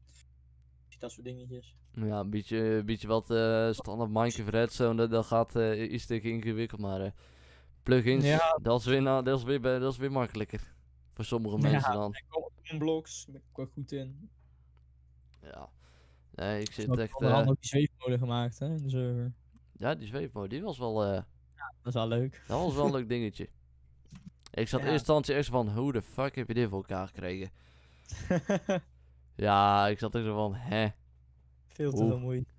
[1.00, 1.76] dat soort dingetjes.
[1.92, 6.22] ja, een beetje, een beetje wat eh, standaard Minecraft Redstone, dat, dat gaat iets te
[6.22, 6.82] ingewikkeld.
[6.82, 7.14] Maar
[7.84, 8.60] plugins, Ja.
[8.62, 10.74] dat, is weer, dat, is weer, dat is weer makkelijker.
[11.14, 11.62] Voor sommige Ja.
[11.72, 12.14] mensen dan.
[12.64, 14.30] En blocks, daar ben ik wel goed in.
[15.42, 15.70] Ja.
[16.32, 17.24] Nee, ik zit echt...
[17.24, 19.34] ook die zweefmode gemaakt, hè, in de server.
[19.74, 20.94] ja, die zweefmode, die was wel...
[20.94, 21.26] Dat
[21.84, 22.44] is wel leuk.
[22.48, 23.50] Dat was wel een leuk dingetje.
[24.52, 24.92] Ik zat in Ja.
[24.92, 27.52] eerste instantie echt van, hoe de fuck heb je dit voor elkaar gekregen?
[29.36, 30.88] Ja, ik zat er zo van, hè?
[31.68, 32.50] Veel te veel moeite.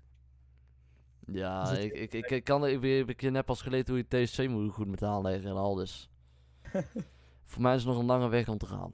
[1.25, 4.23] Ja, ik, ik, ik, ik kan, ik, ik heb je net pas geleerd hoe je
[4.25, 6.09] TSC moet goed moet aanleggen en al, dus...
[7.43, 8.93] voor mij is het nog een lange weg om te gaan.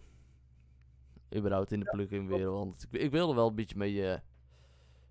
[1.35, 4.19] Überhaupt in de plugin wereld, want ik, ik wilde wel een beetje mee eh,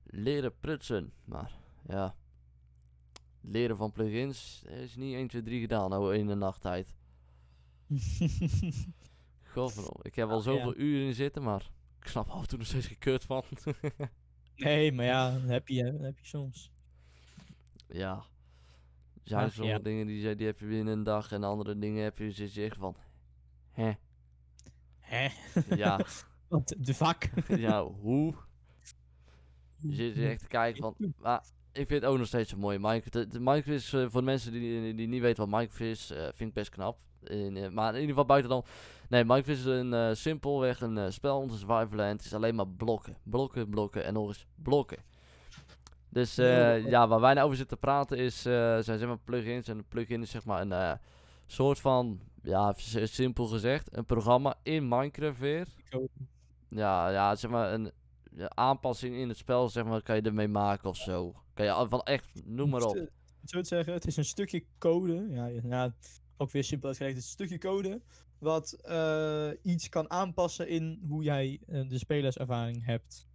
[0.04, 1.52] leren prutsen, maar
[1.88, 2.14] ja...
[3.40, 6.94] Leren van plugins is niet 1, 2, 3 gedaan nou in de nachttijd.
[9.52, 11.70] Godverdomme, ik heb al Ja, zoveel uren in zitten, maar
[12.00, 13.44] ik snap af en toe nog steeds gekut van.
[14.56, 16.72] nee, maar ja, heb je, heb je soms.
[17.88, 18.24] ja.
[19.22, 19.82] Er zijn Ach, sommige ja.
[19.84, 22.62] dingen die, die heb je binnen een dag en andere dingen heb je zit je
[22.64, 22.96] echt van.
[23.70, 23.92] Hè?
[24.98, 25.28] Hè?
[25.76, 26.00] Ja,
[26.48, 27.28] Wat de vak?
[27.48, 28.34] ja, hoe?
[29.76, 31.14] Je zit echt te kijken van.
[31.18, 33.12] Maar ik vind het ook nog steeds een mooie Minecraft.
[33.12, 35.80] De, de Minecraft is eh, voor de mensen die, die, die niet weten wat Minecraft
[35.80, 36.98] is, eh, vind ik best knap.
[37.24, 38.64] In, eh, maar in ieder geval buiten dan.
[39.08, 42.68] Nee, Minecraft is een eh, simpelweg een eh, spel, een survival Het is alleen maar
[42.68, 43.16] blokken.
[43.22, 44.98] Blokken, blokken en nog eens blokken.
[46.08, 47.08] Dus Ja.
[47.08, 49.68] waar wij nou over zitten te praten is, zijn zeg maar plugins.
[49.68, 50.98] En een plugin is zeg maar een
[51.46, 55.66] soort van, ja, simpel gezegd, een programma in Minecraft weer.
[56.68, 57.92] Ja, ja, zeg maar een
[58.48, 61.34] aanpassing in het spel, zeg maar, kan je ermee maken of zo.
[61.54, 62.96] Kan je van echt, noem maar op.
[62.96, 63.08] Stu-
[63.44, 65.26] Zo te zeggen, het is een stukje code.
[65.30, 65.94] Ja, ja,
[66.38, 67.16] ook weer simpel uitgelegd.
[67.16, 68.00] Een stukje code
[68.38, 73.26] wat eh, iets kan aanpassen in hoe jij eh, de spelerservaring hebt.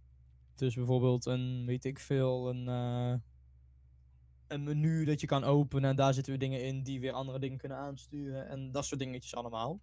[0.54, 3.14] Dus bijvoorbeeld een, weet ik veel, een, eh,
[4.48, 7.38] een menu dat je kan openen en daar zitten weer dingen in die weer andere
[7.38, 9.80] dingen kunnen aansturen en dat soort dingetjes allemaal.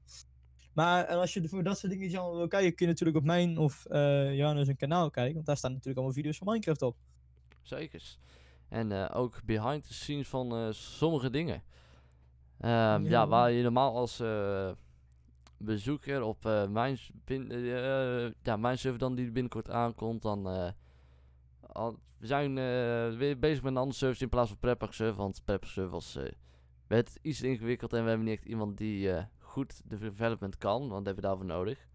[0.73, 3.23] Maar en als je voor dat soort dingetjes allemaal wil kijken, kun je natuurlijk op
[3.23, 6.81] mijn of eh Janus een kanaal kijken, want daar staan natuurlijk allemaal video's van Minecraft
[6.81, 6.98] op.
[7.62, 8.19] Zekers.
[8.69, 11.63] En ook behind the scenes van sommige dingen.
[12.62, 13.09] Ehm, ja.
[13.09, 13.27] Ja.
[13.27, 14.71] waar je normaal als eh,
[15.57, 20.73] bezoeker op eh, mijn, bin, eh, ja, mijn server dan die binnenkort aankomt, dan...
[21.62, 22.55] al, we zijn
[23.17, 26.19] weer bezig met een andere service in plaats van Preppack server, want Preppack server was,
[26.87, 31.05] werd iets ingewikkeld en we hebben niet echt iemand die goed de development kan, want
[31.05, 31.79] dat hebben we daarvoor nodig.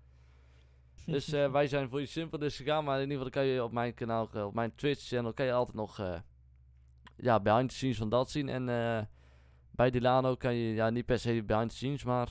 [1.06, 3.72] Dus wij zijn voor je simpel dus gegaan, maar in ieder geval kan je op
[3.72, 6.20] mijn kanaal, op mijn Twitch channel, kan je altijd nog
[7.16, 8.48] ja, behind the scenes van dat zien.
[8.48, 8.68] En
[9.76, 12.28] bij Delano kan je ja, niet per se behind the scenes, maar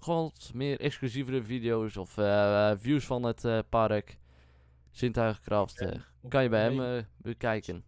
[0.00, 4.18] gewoon meer exclusievere video's of eh, eh, views van het eh, park,
[4.90, 5.90] zintuigenkracht, Ja,
[6.20, 7.84] Of- kan je bij hem eh, bekijken.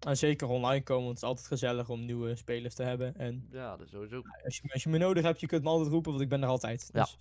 [0.00, 3.16] En zeker online komen, want het is altijd gezellig om nieuwe spelers te hebben.
[3.16, 4.22] En Ja, dat is sowieso.
[4.44, 6.42] als je, als je me nodig hebt, je kunt me altijd roepen, want ik ben
[6.42, 6.90] er altijd.
[6.92, 7.00] Ja.
[7.02, 7.16] Dus,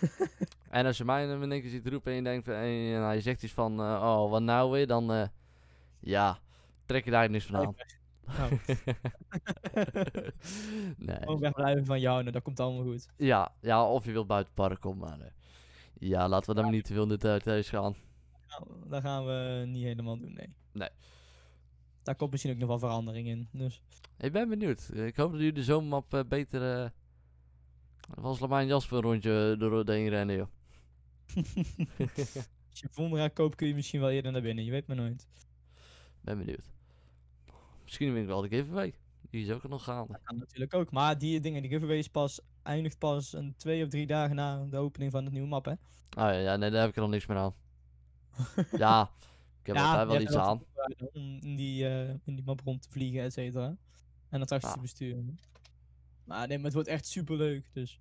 [0.70, 3.12] En als je mij dan in één keer ziet roepen en je denkt, en je,
[3.14, 5.26] je zegt iets van, oh, wat nou weer, dan, eh,
[6.00, 6.38] ja,
[6.86, 7.74] trek je daar niks van aan.
[8.38, 8.58] Nou,
[10.96, 11.16] nee.
[11.16, 13.08] gewoon wegblijven van jou, nou, dat komt allemaal goed.
[13.16, 15.32] Ja, ja, of je wilt buiten het park komen, maar eh,
[15.98, 17.94] ja, laten we dan maar niet te veel in de thuis gaan.
[18.48, 20.54] Nou, dat gaan we niet helemaal doen, nee.
[20.72, 20.88] Nee.
[22.02, 23.48] Daar komt misschien ook nog wel verandering in.
[23.52, 23.82] Dus
[24.18, 24.90] Ik ben benieuwd.
[24.94, 26.82] Ik hoop dat jullie de zomermap eh, beter...
[26.82, 26.90] eh
[28.14, 30.46] was Lamijn Jasper een rondje door de heen rennen, joh.
[32.70, 34.64] als je Vondra koopt, kun je misschien wel eerder naar binnen.
[34.64, 35.28] Je weet maar nooit.
[36.20, 36.70] Ben benieuwd.
[37.90, 38.94] Misschien win ik wel de giveaway.
[39.30, 40.12] Die is ook nog gaande.
[40.12, 40.90] Dat kan natuurlijk ook.
[40.90, 44.64] Maar die dingen, die giveaway is pas, eindigt pas een twee of drie dagen na
[44.64, 45.70] de opening van het nieuwe map, hè?
[45.70, 45.78] Ah
[46.16, 47.54] ja, ja, nee, daar heb ik er nog niks meer aan.
[48.78, 49.10] ja,
[49.60, 50.62] ik heb altijd wel iets aan.
[51.12, 53.76] Om in die, eh, in die map rond te vliegen, et cetera.
[54.28, 54.74] En attracties Ja.
[54.76, 55.38] te besturen.
[56.24, 57.64] Maar nee, maar het wordt echt super leuk.
[57.72, 58.00] Dus.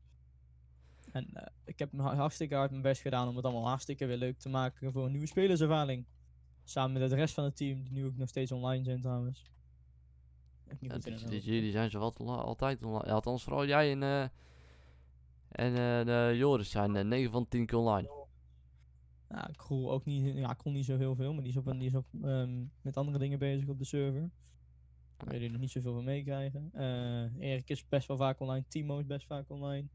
[1.12, 4.18] En eh, ik heb ha- hartstikke hard mijn best gedaan om het allemaal hartstikke weer
[4.18, 6.06] leuk te maken voor een nieuwe spelerservaring.
[6.64, 9.44] Samen met de rest van het team, die nu ook nog steeds online zijn trouwens.
[10.80, 10.92] Niet
[11.22, 13.12] goed jullie zijn zo wat altijd online.
[13.14, 14.22] Althans, vooral jij en, eh
[15.50, 18.10] en eh, de Joris zijn eh, 9 van 10 keer online.
[19.30, 21.86] Ja, Kroel ook niet, ja, Kroel niet zo heel veel, maar die is, op, die
[21.88, 24.30] is op, ehm, met andere dingen bezig op de server.
[25.18, 26.70] Waar jullie nog niet zoveel van meekrijgen.
[26.74, 29.88] Eh Erik is best wel vaak online, Timo is best vaak online.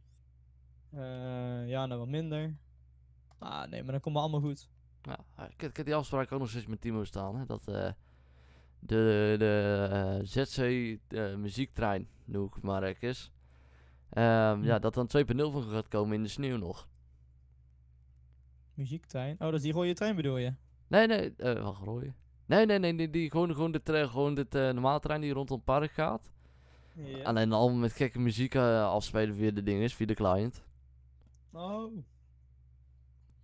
[0.90, 2.56] Eh ja, nou wat minder.
[3.38, 4.68] Ah, nee, maar dan komt het allemaal goed.
[5.02, 7.36] Ja, eh, ik, heb- ik heb die afspraak ook nog steeds met Timo staan.
[7.36, 7.92] Hè, dat eh,
[8.86, 10.58] de, de eh, ZC
[11.08, 13.14] eh, muziektrein, noem ik het maar even.
[14.10, 14.64] Ehm, Hm.
[14.64, 16.88] Ja, dat dan 2.0 van gaat komen in de sneeuw nog.
[18.74, 19.32] Muziektrein.
[19.32, 20.54] Oh, dat is die rode trein bedoel je?
[20.86, 22.14] Nee, nee, eh wacht, rooien.
[22.46, 25.32] Nee, nee, nee, die, die, gewoon, gewoon dit, eh, gewoon dit eh, normale trein die
[25.32, 26.30] rondom het park gaat.
[26.94, 27.22] Ja.
[27.22, 30.62] Alleen allemaal met gekke muziek afspelen via de dinges, via de client.
[31.52, 31.92] Oh,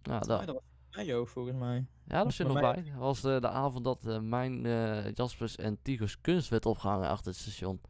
[0.03, 0.62] ja, dat,
[0.97, 1.86] ook volgens mij.
[2.07, 2.84] ja, dat zit nog bij.
[2.84, 7.09] Dat was de, de avond dat eh, mijn eh, Jaspers en Tigos kunst werd opgehangen
[7.09, 7.80] achter het station.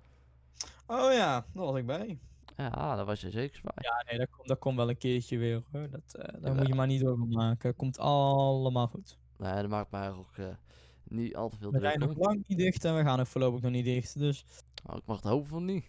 [0.86, 2.18] Oh ja, daar was ik bij.
[2.56, 3.72] Ja, daar was je zeker bij.
[3.76, 5.90] Ja, nee, dat komt, dat komt wel een keertje weer hoor.
[5.90, 7.76] Dat, eh daar moet je maar niet over maken.
[7.76, 9.18] Komt allemaal goed.
[9.36, 10.46] Nee, dat maakt mij ook eh,
[11.04, 13.26] niet al te veel We druk zijn nog lang niet dicht en we gaan ook
[13.26, 14.18] voorlopig nog niet dicht.
[14.18, 14.44] Dus
[14.86, 15.84] Oh, ik mag het hopen van niet.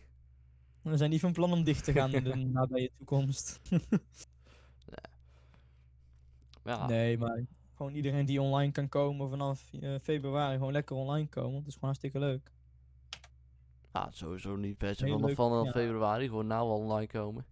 [0.81, 3.59] we zijn niet van plan om dicht te gaan in de nabije toekomst.
[6.63, 7.45] Ja, Nee, maar
[7.75, 11.57] gewoon iedereen die online kan komen vanaf eh, februari, gewoon lekker online komen.
[11.57, 12.51] Het is gewoon hartstikke leuk.
[13.93, 15.71] ja, sowieso niet per se vanaf vanaf ja.
[15.71, 16.27] februari.
[16.27, 17.45] Gewoon nou online komen.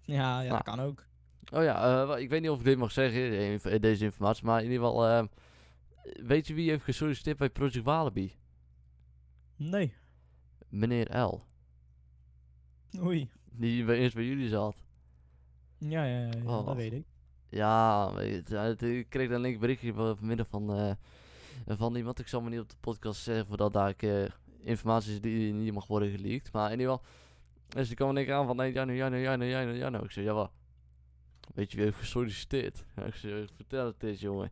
[0.00, 0.48] Ja, ja Nou.
[0.48, 1.06] dat kan ook.
[1.52, 4.44] Oh ja, eh, ik weet niet of ik dit mag zeggen, eh, eh, deze informatie.
[4.44, 5.24] Maar in ieder geval, eh,
[6.26, 8.34] weet je wie heeft gesolliciteerd bij Project Walibi?
[9.56, 9.94] Nee.
[10.68, 11.42] Meneer L.
[13.00, 13.30] Oei.
[13.50, 14.76] Die bij, eerst bij jullie zat.
[15.78, 17.06] Ja, ja, ja, ja, Oh, dat weet ik.
[17.54, 20.92] Ja, weet je, het- ik kreeg dan een berichtje van- vanmiddag van, eh,
[21.76, 22.18] van iemand.
[22.18, 24.30] Ik zal maar niet op de podcast zeggen voordat daar ik,
[24.60, 26.52] informatie is die niet mag worden geleakt.
[26.52, 27.06] Maar in ieder geval,
[27.68, 30.02] dus die kwam aan van nee, Jano, Jano, Jano, Jano, Jano.
[30.04, 30.50] Ik zei, ja wat?
[31.54, 32.84] Weet je wie heeft gesolliciteerd?
[33.06, 34.50] Ik zei, vertel het eens jongen.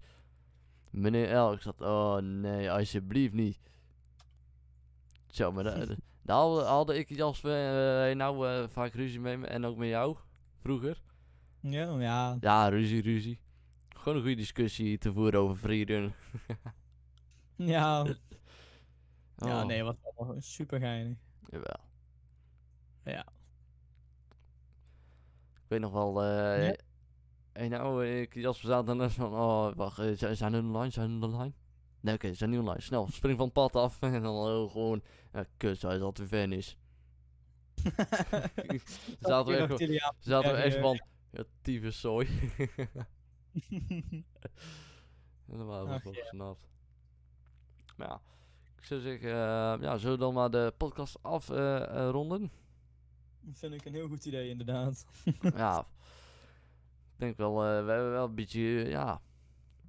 [0.91, 1.53] Meneer L.
[1.53, 3.59] Ik zat, oh nee, alsjeblieft niet.
[5.27, 7.51] Zo, maar da- da- daar hadden, hadden ik Jasper
[8.11, 10.17] eh, nou eh, vaak ruzie mee me- en ook met jou,
[10.61, 11.03] vroeger.
[11.63, 12.37] Ja, ja.
[12.41, 13.39] Ja, ruzie, ruzie.
[13.89, 16.13] Gewoon een goede discussie te voeren over freedom.
[17.57, 18.05] Ja,
[19.37, 21.17] ja Oh, nee, wat allemaal super geinig.
[21.51, 21.81] Jawel.
[23.05, 23.27] Ja.
[25.53, 26.77] Ik weet nog wel, eh Ja.
[27.53, 31.23] en nou, ik Jasper zat dan van, oh, wacht, eh, zijn hun online, zijn hun
[31.23, 31.53] online?
[32.01, 32.81] Nee, oké, ze zijn niet online.
[32.81, 35.03] Snel, spring van het pad af en dan oh, gewoon,
[35.33, 36.75] ja, kus, hij is al te finish.
[39.21, 41.01] zaten we echt, zaten we echt van,
[41.33, 42.29] ja, tyfus zooi.
[45.47, 46.21] En dan waren we Ach, wel ja.
[46.21, 46.69] gesnapt.
[47.97, 48.21] Maar ja,
[48.77, 52.51] ik zou zeggen, eh, ja, zullen we dan maar de podcast afronden?
[53.41, 55.07] Dat vind ik een heel goed idee, inderdaad.
[55.57, 55.87] ja,
[57.13, 59.21] ik denk wel, eh, we hebben wel een beetje, eh, ja,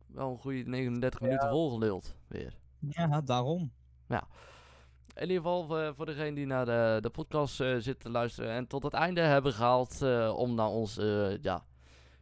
[0.08, 2.58] wel een goede 39 minuten volgeluld weer.
[2.80, 3.72] Ja, daarom.
[5.16, 8.52] In ieder geval eh, voor degene die naar de, de podcast eh, zit te luisteren
[8.52, 10.96] en tot het einde hebben gehaald eh, om naar ons
[11.42, 11.66] ja,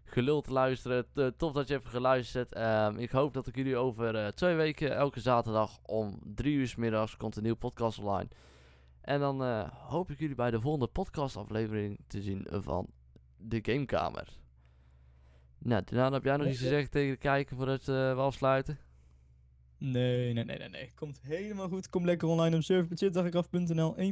[0.03, 1.05] gelul te luisteren.
[1.13, 2.53] T- tof dat je hebt geluisterd.
[2.53, 6.75] Ehm, ik hoop dat ik jullie over twee weken elke zaterdag om drie uur 's
[6.75, 8.27] middags komt een nieuwe podcast online.
[9.01, 12.87] En dan hoop ik jullie bij de volgende podcastaflevering te zien van
[13.37, 14.27] de Gamekamer.
[15.57, 18.77] Nou, daarna heb jij nog iets te zeggen tegen de kijker voordat uh, we afsluiten?
[19.81, 20.91] Nee, nee, nee, nee, nee.
[20.95, 21.89] Komt helemaal goed.
[21.89, 24.03] Kom lekker online op server.zitdaggraf.nl 1.15.2.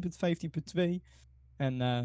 [1.55, 2.03] En uh,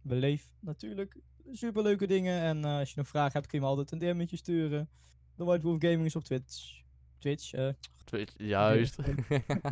[0.00, 1.16] beleef natuurlijk
[1.52, 2.40] superleuke dingen.
[2.40, 4.88] En uh, als je nog vragen hebt, kun je me altijd een DM'tje sturen.
[5.36, 6.82] De White Wolf Gaming is op Twitch.
[7.18, 7.68] Twitch, uh,
[8.04, 8.98] Twitch, juist.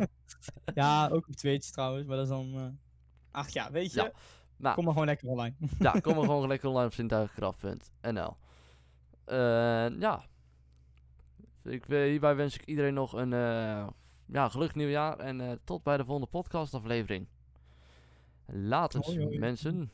[0.73, 2.79] ja, ook op Twitch trouwens, maar dat is dan...
[3.31, 4.11] Ach ja, weet je, ja.
[4.57, 5.55] Nou, kom maar gewoon lekker online.
[5.79, 8.37] ja, kom maar gewoon lekker online op zintuiggraf.nl.
[9.99, 10.29] Ja.
[11.63, 13.87] Ik, hierbij wens ik iedereen nog een uh,
[14.25, 17.27] ja, gelukkig nieuwjaar en tot bij de volgende podcastaflevering.
[18.45, 19.91] Later, mensen.